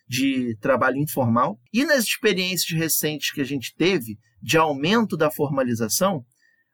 [0.06, 6.24] de trabalho informal, e nas experiências recentes que a gente teve de aumento da formalização,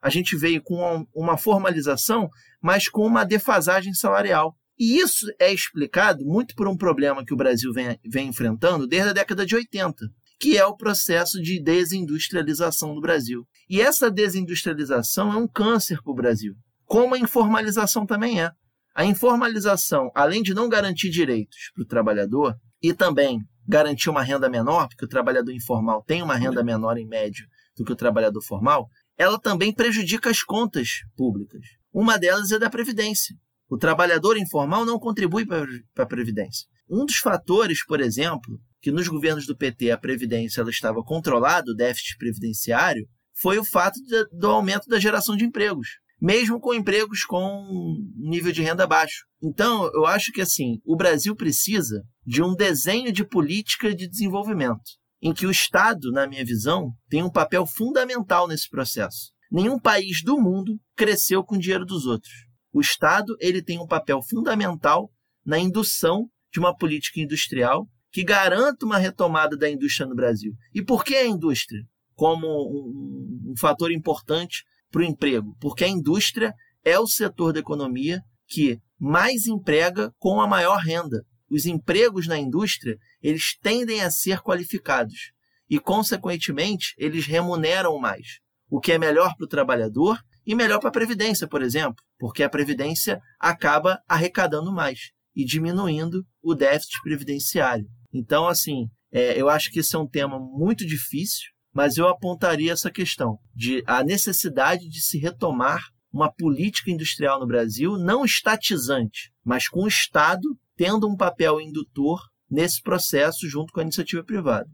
[0.04, 2.28] a gente veio com uma formalização,
[2.60, 4.54] mas com uma defasagem salarial.
[4.78, 9.08] E isso é explicado muito por um problema que o Brasil vem, vem enfrentando desde
[9.08, 10.04] a década de 80,
[10.38, 13.46] que é o processo de desindustrialização do Brasil.
[13.66, 18.50] E essa desindustrialização é um câncer para o Brasil, como a informalização também é.
[18.94, 24.50] A informalização, além de não garantir direitos para o trabalhador e também garantir uma renda
[24.50, 28.42] menor, porque o trabalhador informal tem uma renda menor em média do que o trabalhador
[28.42, 31.62] formal, ela também prejudica as contas públicas.
[31.92, 33.36] Uma delas é da Previdência.
[33.68, 35.66] O trabalhador informal não contribui para
[35.98, 36.66] a Previdência.
[36.88, 41.70] Um dos fatores, por exemplo, que nos governos do PT a Previdência ela estava controlada,
[41.70, 43.06] o déficit previdenciário,
[43.40, 45.88] foi o fato de, do aumento da geração de empregos,
[46.20, 49.24] mesmo com empregos com nível de renda baixo.
[49.42, 54.82] Então, eu acho que assim, o Brasil precisa de um desenho de política de desenvolvimento
[55.22, 59.32] em que o Estado, na minha visão, tem um papel fundamental nesse processo.
[59.50, 62.32] Nenhum país do mundo cresceu com o dinheiro dos outros.
[62.72, 65.10] O Estado ele tem um papel fundamental
[65.44, 70.52] na indução de uma política industrial que garanta uma retomada da indústria no Brasil.
[70.72, 71.80] E por que a indústria
[72.14, 75.56] como um, um fator importante para o emprego?
[75.60, 76.54] Porque a indústria
[76.84, 81.24] é o setor da economia que mais emprega com a maior renda.
[81.50, 85.32] Os empregos na indústria eles tendem a ser qualificados
[85.68, 90.90] e, consequentemente, eles remuneram mais, o que é melhor para o trabalhador e melhor para
[90.90, 97.86] a Previdência, por exemplo, porque a Previdência acaba arrecadando mais e diminuindo o déficit previdenciário.
[98.12, 102.72] Então, assim, é, eu acho que esse é um tema muito difícil, mas eu apontaria
[102.72, 109.32] essa questão de a necessidade de se retomar uma política industrial no Brasil não estatizante,
[109.42, 110.46] mas com o Estado
[110.76, 112.20] tendo um papel indutor
[112.54, 114.68] nesse processo junto com a iniciativa privada.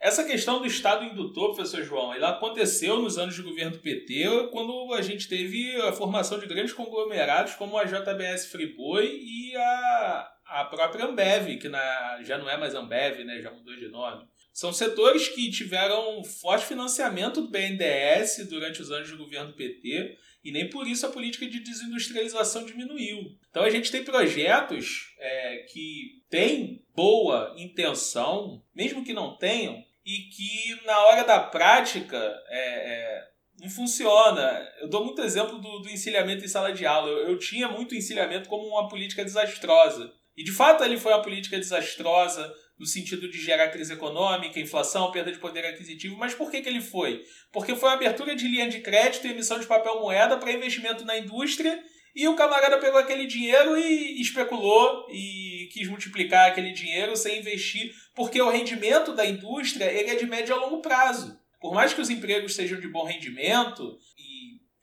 [0.00, 4.48] Essa questão do Estado indutor, professor João, ela aconteceu nos anos de governo do PT,
[4.52, 10.28] quando a gente teve a formação de grandes conglomerados como a JBS Friboi e a,
[10.46, 14.24] a própria Ambev, que na, já não é mais Ambev, né, já mudou de nome.
[14.52, 20.16] São setores que tiveram forte financiamento do BNDES durante os anos de governo do PT,
[20.48, 23.36] e nem por isso a política de desindustrialização diminuiu.
[23.50, 30.30] Então a gente tem projetos é, que têm boa intenção, mesmo que não tenham, e
[30.30, 32.16] que na hora da prática
[32.48, 33.28] é, é,
[33.60, 34.66] não funciona.
[34.80, 37.10] Eu dou muito exemplo do, do encilhamento em sala de aula.
[37.10, 40.10] Eu, eu tinha muito encilhamento como uma política desastrosa.
[40.34, 45.10] E de fato ele foi uma política desastrosa no sentido de gerar crise econômica, inflação,
[45.10, 46.16] perda de poder aquisitivo.
[46.16, 47.22] Mas por que, que ele foi?
[47.52, 51.04] Porque foi uma abertura de linha de crédito e emissão de papel moeda para investimento
[51.04, 51.82] na indústria
[52.14, 57.92] E o camarada pegou aquele dinheiro e especulou e quis multiplicar aquele dinheiro sem investir,
[58.14, 61.38] porque o rendimento da indústria ele é de médio a longo prazo.
[61.60, 63.96] Por mais que os empregos sejam de bom rendimento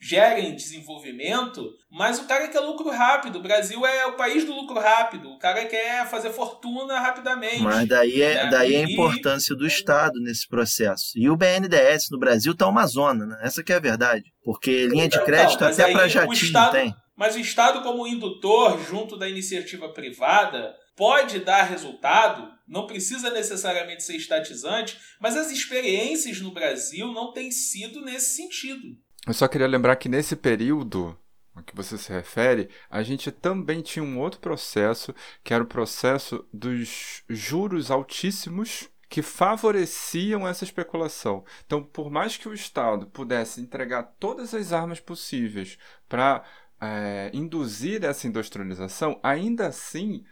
[0.01, 3.39] gerem desenvolvimento, mas o cara quer lucro rápido.
[3.39, 5.29] O Brasil é o país do lucro rápido.
[5.29, 7.61] O cara quer fazer fortuna rapidamente.
[7.61, 8.49] Mas daí é, né?
[8.49, 11.11] daí é a E- importância do Estado nesse processo.
[11.15, 13.39] E o BNDES no Brasil tá uma zona, né?
[13.41, 14.25] Essa que é a verdade.
[14.43, 16.93] Porque linha de Então, crédito mas até para o jatinho Estado- tem.
[17.17, 24.03] Mas o Estado, como indutor junto da iniciativa privada, pode dar resultado, não precisa necessariamente
[24.03, 28.97] ser estatizante, mas as experiências no Brasil não têm sido nesse sentido.
[29.25, 31.17] Eu só queria lembrar que nesse período
[31.55, 35.67] a que você se refere, a gente também tinha um outro processo, que era o
[35.67, 41.45] processo dos juros altíssimos que favoreciam essa especulação.
[41.65, 45.77] Então, por mais que o Estado pudesse entregar todas as armas possíveis
[46.09, 46.43] para
[46.81, 50.25] é, induzir essa industrialização, ainda assim,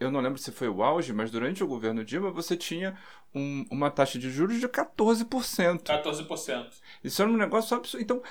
[0.00, 2.96] eu não lembro se foi o auge, mas durante o governo Dilma você tinha
[3.34, 5.84] um- uma taxa de juros de 14%.
[5.84, 6.80] 14%.
[7.02, 8.02] Isso era um negócio absurdo.
[8.02, 8.22] Então,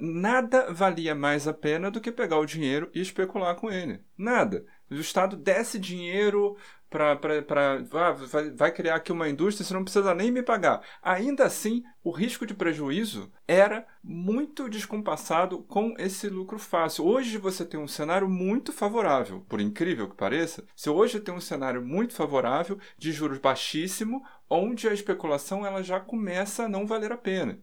[0.00, 4.00] nada valia mais a pena do que pegar o dinheiro e especular com ele.
[4.16, 4.64] Nada.
[4.90, 6.56] O Estado desse dinheiro
[6.90, 7.18] para.
[7.92, 10.82] Ah, vai, vai criar aqui uma indústria, você não precisa nem me pagar.
[11.02, 17.04] Ainda assim, o risco de prejuízo era muito descompassado com esse lucro fácil.
[17.06, 20.64] Hoje você tem um cenário muito favorável, por incrível que pareça.
[20.74, 26.00] Você hoje tem um cenário muito favorável de juros baixíssimo, onde a especulação ela já
[26.00, 27.60] começa a não valer a pena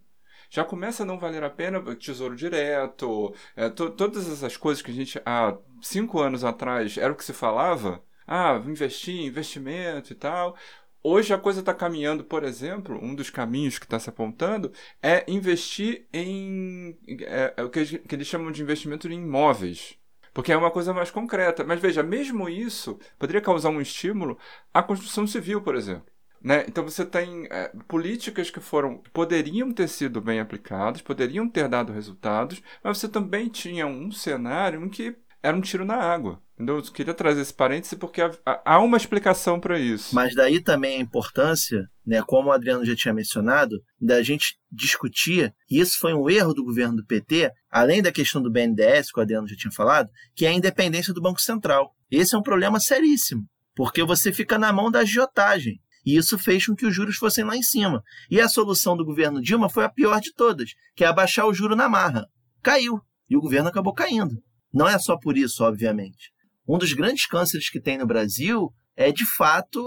[0.49, 4.91] já começa a não valer a pena tesouro direto, é, to- todas essas coisas que
[4.91, 8.03] a gente há cinco anos atrás era o que se falava.
[8.27, 10.55] Ah, investir, investimento e tal.
[11.03, 14.71] Hoje a coisa está caminhando, por exemplo, um dos caminhos que está se apontando
[15.01, 19.97] é investir em é, é o que, eles- que eles chamam de investimento em imóveis.
[20.33, 21.63] Porque é uma coisa mais concreta.
[21.63, 24.37] Mas veja, mesmo isso poderia causar um estímulo
[24.73, 26.05] à construção civil, por exemplo.
[26.41, 26.65] Né?
[26.67, 31.93] Então você tem é, políticas que foram poderiam ter sido bem aplicadas, poderiam ter dado
[31.93, 36.41] resultados, mas você também tinha um cenário em que era um tiro na água.
[36.57, 40.13] Eu queria trazer esse parêntese porque há uma explicação para isso.
[40.13, 45.53] Mas daí também a importância, né, como o Adriano já tinha mencionado, da gente discutir,
[45.69, 49.19] e isso foi um erro do governo do PT, além da questão do BNDES, que
[49.19, 51.95] o Adriano já tinha falado, que é a independência do Banco Central.
[52.11, 55.79] Esse é um problema seríssimo, porque você fica na mão da agiotagem.
[56.05, 58.03] E isso fez com que os juros fossem lá em cima.
[58.29, 61.53] E a solução do governo Dilma foi a pior de todas, que é abaixar o
[61.53, 62.27] juro na marra.
[62.61, 62.99] Caiu.
[63.29, 64.35] E o governo acabou caindo.
[64.71, 66.32] Não é só por isso, obviamente.
[66.67, 69.85] Um dos grandes cânceres que tem no Brasil é, de fato,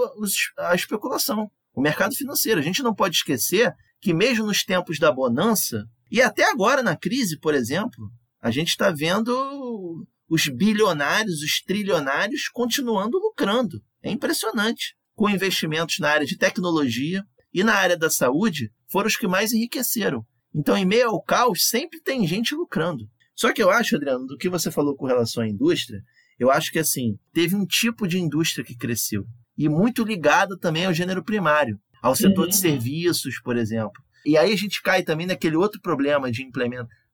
[0.59, 2.61] a especulação, o mercado financeiro.
[2.61, 6.97] A gente não pode esquecer que, mesmo nos tempos da bonança, e até agora na
[6.97, 13.83] crise, por exemplo, a gente está vendo os bilionários, os trilionários continuando lucrando.
[14.03, 14.97] É impressionante.
[15.15, 19.53] Com investimentos na área de tecnologia e na área da saúde, foram os que mais
[19.53, 20.27] enriqueceram.
[20.55, 23.09] Então, em meio ao caos, sempre tem gente lucrando.
[23.35, 26.03] Só que eu acho, Adriano, do que você falou com relação à indústria,
[26.39, 29.25] eu acho que assim, teve um tipo de indústria que cresceu.
[29.57, 34.03] E muito ligada também ao gênero primário, ao setor de serviços, por exemplo.
[34.25, 36.47] E aí a gente cai também naquele outro problema de,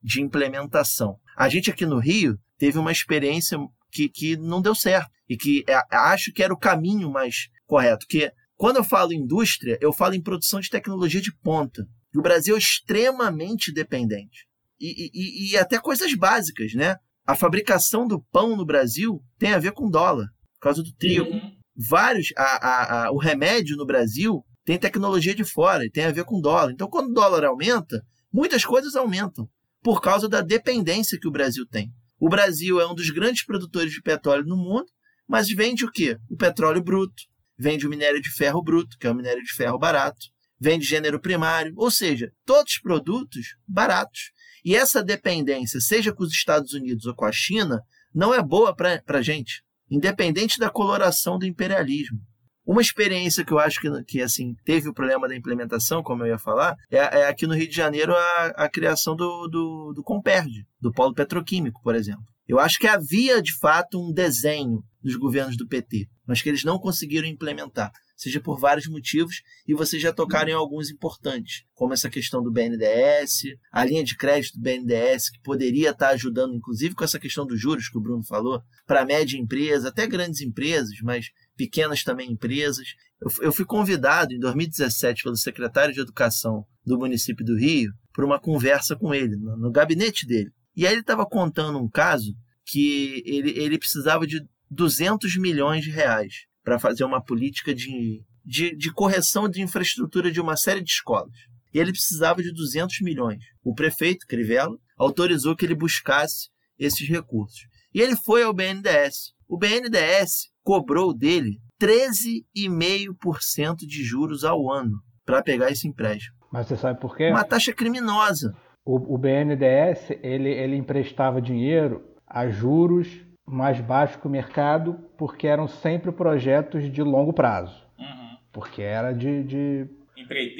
[0.02, 1.16] de implementação.
[1.36, 3.58] A gente aqui no Rio teve uma experiência
[3.90, 5.10] que, que não deu certo.
[5.28, 8.06] E que é- acho que era o caminho mais correto.
[8.08, 11.86] Que quando eu falo indústria, eu falo em produção de tecnologia de ponta.
[12.14, 14.46] E o Brasil é extremamente dependente.
[14.80, 16.96] E, e- e até coisas básicas, né?
[17.26, 21.30] A fabricação do pão no Brasil tem a ver com dólar, por causa do trigo.
[21.30, 21.56] Uhum.
[21.88, 26.12] Vários, a- a- a- o remédio no Brasil tem tecnologia de fora e tem a
[26.12, 26.72] ver com dólar.
[26.72, 29.48] Então, quando o dólar aumenta, muitas coisas aumentam
[29.82, 31.90] por causa da dependência que o Brasil tem.
[32.20, 34.86] O Brasil é um dos grandes produtores de petróleo no mundo,
[35.26, 36.16] mas vende o quê?
[36.30, 37.22] O petróleo bruto,
[37.58, 40.26] vende o minério de ferro bruto, que é o minério de ferro barato,
[40.60, 44.30] vende gênero primário, ou seja, todos produtos baratos.
[44.64, 47.80] E essa dependência, seja com os Estados Unidos ou com a China,
[48.14, 52.18] não é boa para a gente, independente da coloração do imperialismo.
[52.64, 56.28] Uma experiência que eu acho que, que assim teve o problema da implementação, como eu
[56.28, 60.02] ia falar, é, é aqui no Rio de Janeiro a, a criação do, do, do
[60.02, 62.22] Comperd, do polo petroquímico, por exemplo.
[62.46, 66.62] Eu acho que havia, de fato, um desenho dos governos do PT, mas que eles
[66.62, 71.92] não conseguiram implementar, seja por vários motivos, e vocês já tocaram em alguns importantes, como
[71.92, 76.94] essa questão do BNDES, a linha de crédito do BNDES, que poderia estar ajudando, inclusive
[76.94, 80.94] com essa questão dos juros que o Bruno falou, para média empresa, até grandes empresas,
[81.02, 82.94] mas pequenas também empresas.
[83.20, 88.26] Eu, eu fui convidado em 2017 pelo secretário de Educação do município do Rio para
[88.26, 90.50] uma conversa com ele, no, no gabinete dele.
[90.76, 92.34] E aí ele estava contando um caso
[92.64, 94.40] que ele, ele precisava de
[94.70, 100.40] 200 milhões de reais para fazer uma política de, de, de correção de infraestrutura de
[100.40, 101.32] uma série de escolas.
[101.74, 103.42] E ele precisava de 200 milhões.
[103.64, 107.60] O prefeito, Crivella, autorizou que ele buscasse esses recursos.
[107.94, 109.32] E ele foi ao BNDES.
[109.48, 116.36] O BNDES cobrou dele 13,5% de juros ao ano para pegar esse empréstimo.
[116.52, 117.30] Mas você sabe por quê?
[117.30, 118.54] Uma taxa criminosa.
[118.84, 123.08] O, o BNDES ele, ele emprestava dinheiro a juros
[123.46, 127.74] mais baixos que o mercado, porque eram sempre projetos de longo prazo.
[127.98, 128.36] Uhum.
[128.52, 129.88] Porque era de, de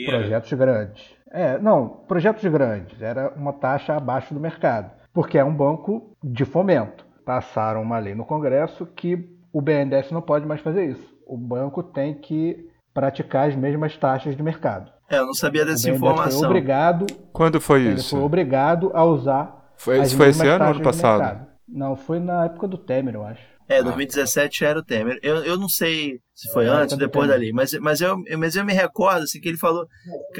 [0.06, 1.14] projetos grandes.
[1.30, 3.00] É, não, projetos grandes.
[3.00, 4.90] Era uma taxa abaixo do mercado.
[5.14, 7.06] Porque é um banco de fomento.
[7.24, 11.12] Passaram uma lei no Congresso que o BNDES não pode mais fazer isso.
[11.26, 14.90] O banco tem que praticar as mesmas taxas de mercado.
[15.08, 16.48] É, eu não sabia O dessa BNDES foi informação.
[16.48, 18.16] obrigado, Quando foi ele isso?
[18.16, 21.46] foi obrigado a usar Foi, as isso foi esse ano ou ano passado?
[21.68, 23.42] Não, foi na época do Temer, eu acho.
[23.68, 25.18] É, 2017 era o Temer.
[25.22, 27.34] Eu, eu não sei se foi É, antes ou depois tem.
[27.36, 29.86] da lei, mas, mas, eu, mas eu me recordo assim, que ele falou.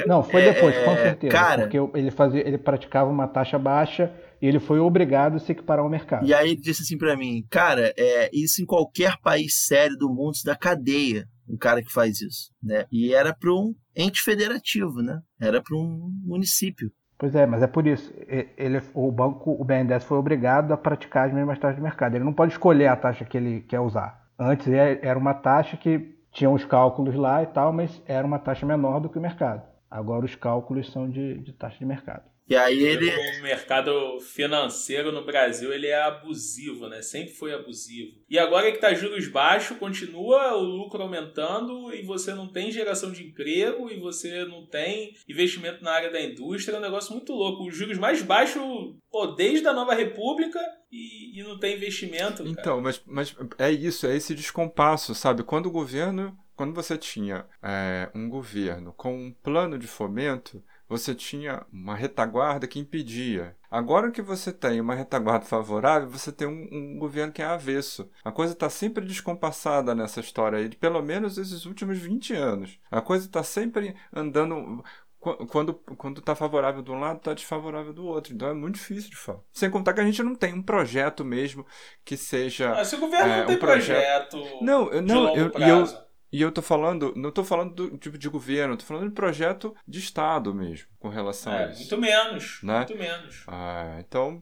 [0.05, 1.31] Não, foi É, depois, com é, certeza.
[1.31, 5.51] cara- Porque ele, fazia, ele praticava uma taxa baixa e ele foi obrigado a se
[5.51, 6.27] equiparar ao mercado.
[6.27, 10.09] E aí ele disse assim pra mim, cara, é, isso em qualquer país sério do
[10.13, 12.85] mundo se dá cadeia, um cara que faz isso, né?
[12.91, 15.19] E era para um ente federativo, né?
[15.41, 16.91] Era para um município.
[17.23, 18.13] Pois é, mas é por isso.
[18.57, 22.15] Ele, o banco, o BNDES foi obrigado a praticar as mesmas taxas de mercado.
[22.15, 24.27] Ele não pode escolher a taxa que ele quer usar.
[24.37, 28.39] Antes é- era uma taxa que tinha os cálculos lá e tal, mas era uma
[28.39, 29.61] taxa menor do que o mercado.
[29.89, 32.23] Agora os cálculos são de, de taxa de mercado.
[32.47, 37.01] E aí ele, O mercado financeiro no Brasil ele é abusivo, né?
[37.01, 38.11] Sempre foi abusivo.
[38.29, 43.11] E agora que tá juros baixos, continua o lucro aumentando e você não tem geração
[43.11, 46.75] de emprego e você não tem investimento na área da indústria.
[46.75, 47.67] É um negócio muito louco.
[47.67, 48.61] Os juros mais baixos,
[49.09, 50.59] pô, desde a Nova República
[50.91, 52.43] e, e não tem investimento.
[52.43, 52.49] cara.
[52.49, 55.43] Então, mas, mas é isso, é esse descompasso, sabe?
[55.43, 60.61] Quando o governo, quando você tinha é, um governo com um plano de fomento,
[60.97, 63.55] você tinha uma retaguarda que impedia.
[63.69, 68.07] Agora que você tem uma retaguarda favorável, você tem um, um governo que é avesso.
[68.23, 72.77] A coisa está sempre descompassada nessa história aí, de pelo menos esses últimos 20 anos.
[72.91, 74.83] A coisa está sempre andando.
[75.19, 78.33] Qu- Quando, quando tá favorável de um lado, tá desfavorável do outro.
[78.33, 79.39] Então é muito difícil de falar.
[79.53, 81.65] Sem contar que a gente não tem um projeto mesmo
[82.05, 82.73] que seja.
[82.73, 85.51] Ah, se o governo É, não tem um projeto- projeto, Não, eu- não, longo eu-
[86.33, 89.75] e eu tô falando, não tô falando do tipo de governo, tô falando de projeto
[89.87, 91.79] de Estado mesmo, com relação a É, isso.
[91.79, 92.59] muito menos.
[92.63, 92.77] Né?
[92.77, 93.43] Muito menos.
[93.47, 94.41] Ah, então,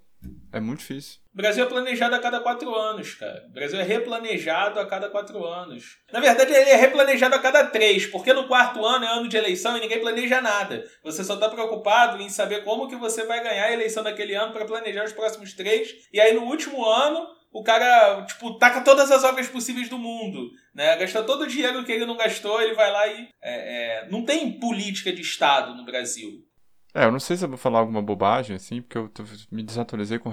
[0.53, 1.19] é muito difícil.
[1.33, 3.45] O Brasil é planejado a cada quatro anos, cara.
[3.49, 5.97] O Brasil é replanejado a cada quatro anos.
[6.11, 9.37] Na verdade, ele é replanejado a cada três, porque no quarto ano é ano de
[9.37, 10.83] eleição e ninguém planeja nada.
[11.03, 14.51] Você só está preocupado em saber como que você vai ganhar a eleição daquele ano
[14.53, 15.89] para planejar os próximos três.
[16.13, 20.51] E aí, no último ano, o cara, tipo, taca todas as obras possíveis do mundo.
[20.73, 20.95] Né?
[20.97, 23.29] Gasta todo o dinheiro que ele não gastou, ele vai lá e...
[23.41, 26.45] é, é, Não tem política de Estado no Brasil.
[26.93, 29.09] É, eu não sei se eu vou falar alguma bobagem, assim, porque eu
[29.49, 30.29] me desatualizei com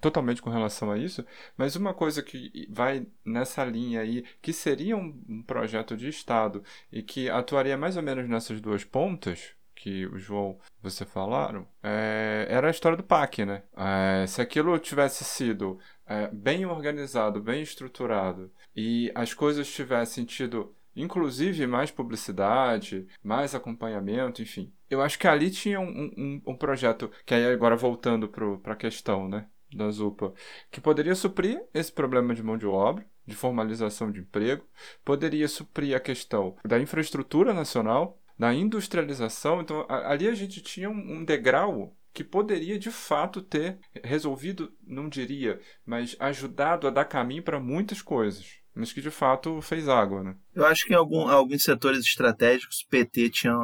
[0.00, 1.24] totalmente com relação a isso,
[1.56, 7.00] mas uma coisa que vai nessa linha aí, que seria um projeto de Estado e
[7.00, 12.68] que atuaria mais ou menos nessas duas pontas, que o João você falaram, é, era
[12.68, 13.62] a história do PAC, né?
[13.74, 20.74] É, se aquilo tivesse sido é, bem organizado, bem estruturado e as coisas tivessem tido
[20.94, 24.70] inclusive mais publicidade, mais acompanhamento, enfim.
[24.90, 28.76] Eu acho que ali tinha um, um, um projeto, que aí agora voltando para a
[28.76, 30.34] questão né, da Zupa,
[30.70, 34.64] que poderia suprir esse problema de mão de obra, de formalização de emprego,
[35.04, 39.60] poderia suprir a questão da infraestrutura nacional, da industrialização.
[39.60, 44.72] Então, a- ali a gente tinha um, um degrau que poderia de fato ter resolvido,
[44.84, 48.58] não diria, mas ajudado a dar caminho para muitas coisas.
[48.74, 50.34] Mas que de fato fez água, né?
[50.54, 53.54] eu acho que em algum, alguns setores estratégicos o PT tinha,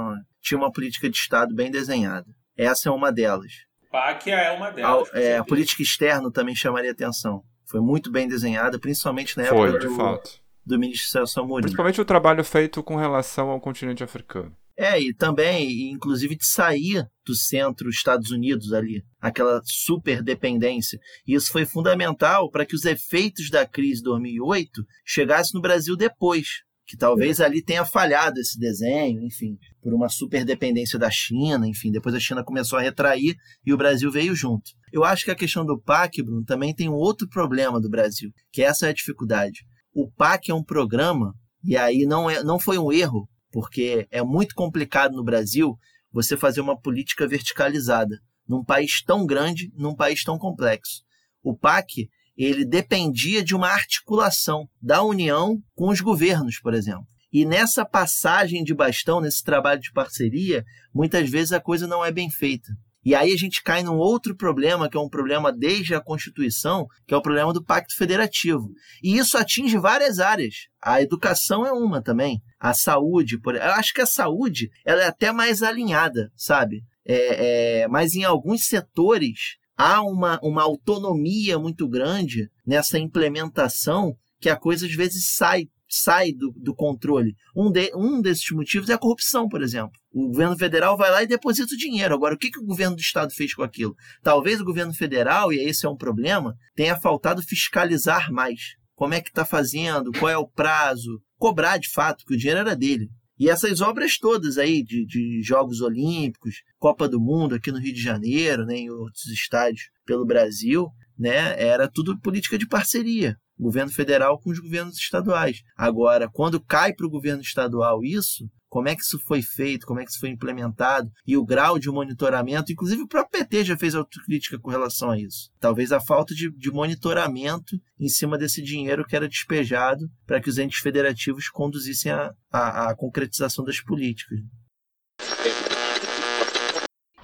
[0.43, 2.27] tinha uma política de Estado bem desenhada.
[2.57, 3.53] Essa é uma delas.
[3.91, 5.11] PAC é uma A, delas.
[5.11, 7.43] com é, a política externa também chamaria atenção.
[7.65, 10.31] Foi muito bem desenhada, principalmente na Foi, época de do, fato.
[10.65, 11.63] do ministro Celso Amorim.
[11.63, 14.55] Principalmente o trabalho feito com relação ao continente africano.
[14.79, 20.99] É, e também, inclusive, de sair do centro Estados Unidos ali, aquela super dependência.
[21.27, 25.97] E isso foi fundamental para que os efeitos da crise de 2008 chegassem no Brasil
[25.97, 26.47] depois.
[26.87, 31.91] Que talvez ali tenha falhado esse desenho, enfim, por uma super dependência da China, enfim,
[31.91, 33.35] depois a China começou a retrair
[33.65, 34.71] e o Brasil veio junto.
[34.93, 38.31] Eu acho que a questão do PAC, Bruno, também tem um outro problema do Brasil,
[38.53, 39.65] que essa é a dificuldade.
[39.93, 41.35] O PAC é um programa,
[41.65, 45.79] e aí não, é, não foi um erro, porque é muito complicado no Brasil
[46.13, 51.03] você fazer uma política verticalizada num país tão grande, num país tão complexo.
[51.43, 57.07] O PAC ele dependia de uma articulação da União com os governos, por exemplo.
[57.33, 60.63] E nessa passagem de bastão, nesse trabalho de parceria,
[60.95, 62.71] muitas vezes a coisa não é bem feita.
[63.07, 66.89] E aí a gente cai num outro problema, que é um problema desde a Constituição,
[67.07, 68.69] que é o problema do Pacto Federativo.
[69.01, 70.67] E isso atinge várias áreas.
[70.83, 72.43] A educação é uma também.
[72.59, 73.55] A saúde, por...
[73.55, 76.83] eu acho que a saúde ela é até mais alinhada, sabe?
[77.07, 77.89] É, é...
[77.89, 84.85] Mas em alguns setores há uma, uma autonomia muito grande nessa implementação que a coisa
[84.85, 87.35] às vezes sai sai do, do controle.
[87.55, 89.93] Um, de, um desses motivos é a corrupção, por exemplo.
[90.13, 92.15] O governo federal vai lá e deposita o dinheiro.
[92.15, 93.95] Agora, o que, que o governo do estado fez com aquilo?
[94.23, 98.75] Talvez o governo federal, e esse é um problema, tenha faltado fiscalizar mais.
[98.95, 100.11] Como é que está fazendo?
[100.13, 101.21] Qual é o prazo?
[101.39, 103.11] Cobrar de fato, que o dinheiro era dele.
[103.39, 107.93] E essas obras todas aí de, de Jogos Olímpicos, Copa do Mundo aqui no Rio
[107.93, 110.89] de Janeiro, né, em outros estádios pelo Brasil,
[111.19, 115.63] né, era tudo política de parceria governo federal com os governos estaduais.
[115.77, 120.01] Agora, quando cai para o governo estadual isso, como é que isso foi feito, como
[120.01, 123.77] é que isso foi implementado e o grau de monitoramento, inclusive o próprio PT já
[123.77, 125.51] fez autocrítica com relação a isso.
[125.59, 130.51] Talvez a falta de, de monitoramento em cima desse dinheiro que era despejado para que
[130.51, 134.39] os entes federativos conduzissem a, a, a concretização das políticas.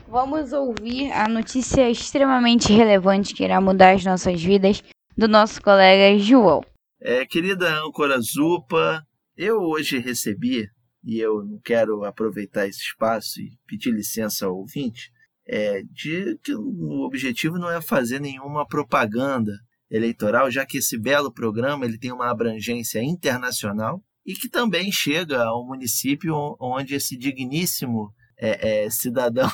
[0.08, 4.82] Vamos ouvir a notícia extremamente relevante que irá mudar as nossas vidas
[5.16, 6.62] do nosso colega João.
[7.00, 9.04] É, querida âncora Zupa,
[9.36, 10.68] eu hoje recebi,
[11.04, 15.10] e eu não quero aproveitar esse espaço e pedir licença ao ouvinte,
[15.46, 19.52] é, de que o objetivo não é fazer nenhuma propaganda
[19.90, 25.42] eleitoral, já que esse belo programa ele tem uma abrangência internacional e que também chega
[25.42, 29.50] ao município onde esse digníssimo é, é, cidadão,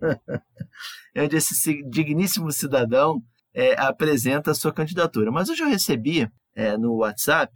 [1.16, 3.22] onde esse digníssimo cidadão
[3.56, 5.32] é, apresenta a sua candidatura.
[5.32, 7.50] Mas hoje eu recebi é, no WhatsApp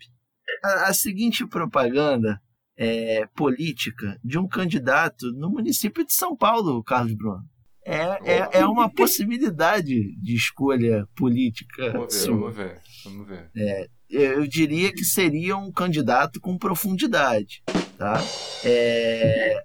[0.64, 2.40] a, a seguinte propaganda
[2.74, 7.44] é, política de um candidato no município de São Paulo, Carlos Bruno.
[7.84, 11.92] É, é, é uma possibilidade de escolha política.
[11.92, 12.36] Vamos ver, sua.
[12.36, 12.80] vamos ver.
[13.04, 13.50] Vamos ver.
[13.54, 17.62] É, eu diria que seria um candidato com profundidade,
[17.98, 18.20] tá?
[18.64, 19.62] É,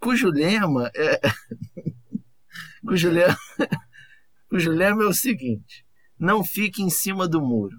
[0.00, 1.20] cujo lema é,
[2.86, 3.36] cujo lema
[4.48, 5.84] cujo lema é o seguinte:
[6.18, 7.76] não fique em cima do muro.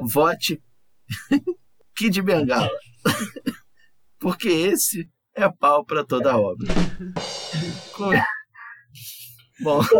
[0.00, 0.62] Vote
[1.96, 2.70] Kid Bengala.
[4.18, 6.68] Porque esse é pau para toda obra.
[7.94, 8.12] Com-
[9.62, 9.80] Bom?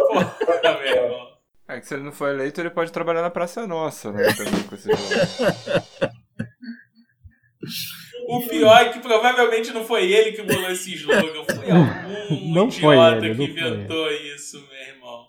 [1.69, 4.25] É que se ele não for eleito, ele pode trabalhar na Praça Nossa, né?
[8.29, 12.71] O pior é que provavelmente não foi ele que bolou esse slogan, foi algum Não
[12.71, 15.29] foi idiota ele, que não foi inventou isso, meu irmão.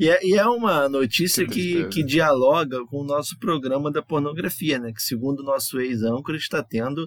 [0.00, 4.00] E é, e é uma notícia Que que, que dialoga com o nosso programa da
[4.00, 4.94] pornografia, né?
[4.94, 7.06] Que segundo o nosso ex-âncora está tendo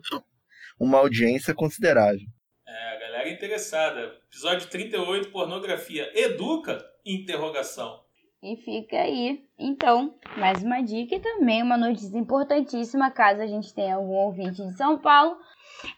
[0.80, 2.28] uma audiência considerável.
[2.68, 4.00] É, a galera interessada.
[4.28, 6.08] Episódio 38, pornografia.
[6.14, 6.86] Educa?
[7.04, 8.00] Interrogação.
[8.44, 13.74] E fica aí, então, mais uma dica e também uma notícia importantíssima, caso a gente
[13.74, 15.36] tenha algum ouvinte de São Paulo.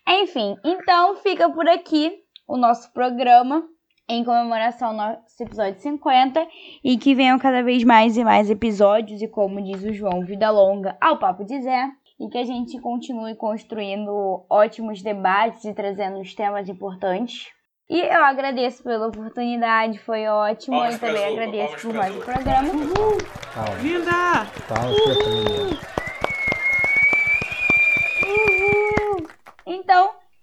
[0.07, 3.67] Enfim, então fica por aqui o nosso programa
[4.07, 6.47] em comemoração ao nosso episódio 50
[6.83, 10.49] e que venham cada vez mais e mais episódios e como diz o João, vida
[10.51, 16.19] longa ao Papo de Zé e que a gente continue construindo ótimos debates e trazendo
[16.19, 17.47] os temas importantes.
[17.89, 22.69] E eu agradeço pela oportunidade, foi ótimo Palmas e também agradeço por mais um programa.
[22.69, 23.17] Uhul.
[23.53, 24.47] Calma, Linda!
[24.71, 25.94] Uhul.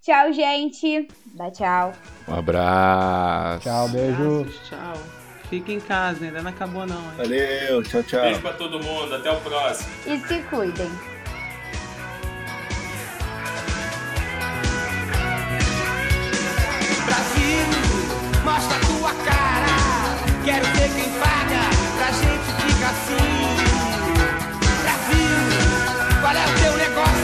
[0.02, 1.06] Tchau, gente.
[1.26, 1.92] Dá tchau.
[2.26, 3.62] Um abraço.
[3.62, 4.46] Tchau, beijo.
[4.68, 4.94] Tchau.
[5.48, 6.96] Fica em casa, ainda não acabou não.
[6.96, 7.16] Hein?
[7.18, 8.22] Valeu, tchau, tchau.
[8.22, 9.88] Beijo pra todo mundo, até o próximo.
[10.06, 10.90] E se cuidem.
[17.06, 17.66] Brasil,
[18.44, 19.72] mostra tua cara.
[20.44, 21.62] Quero ver quem paga
[21.96, 23.22] pra gente ficar assim.
[24.82, 27.21] Brasil, qual é o teu negócio?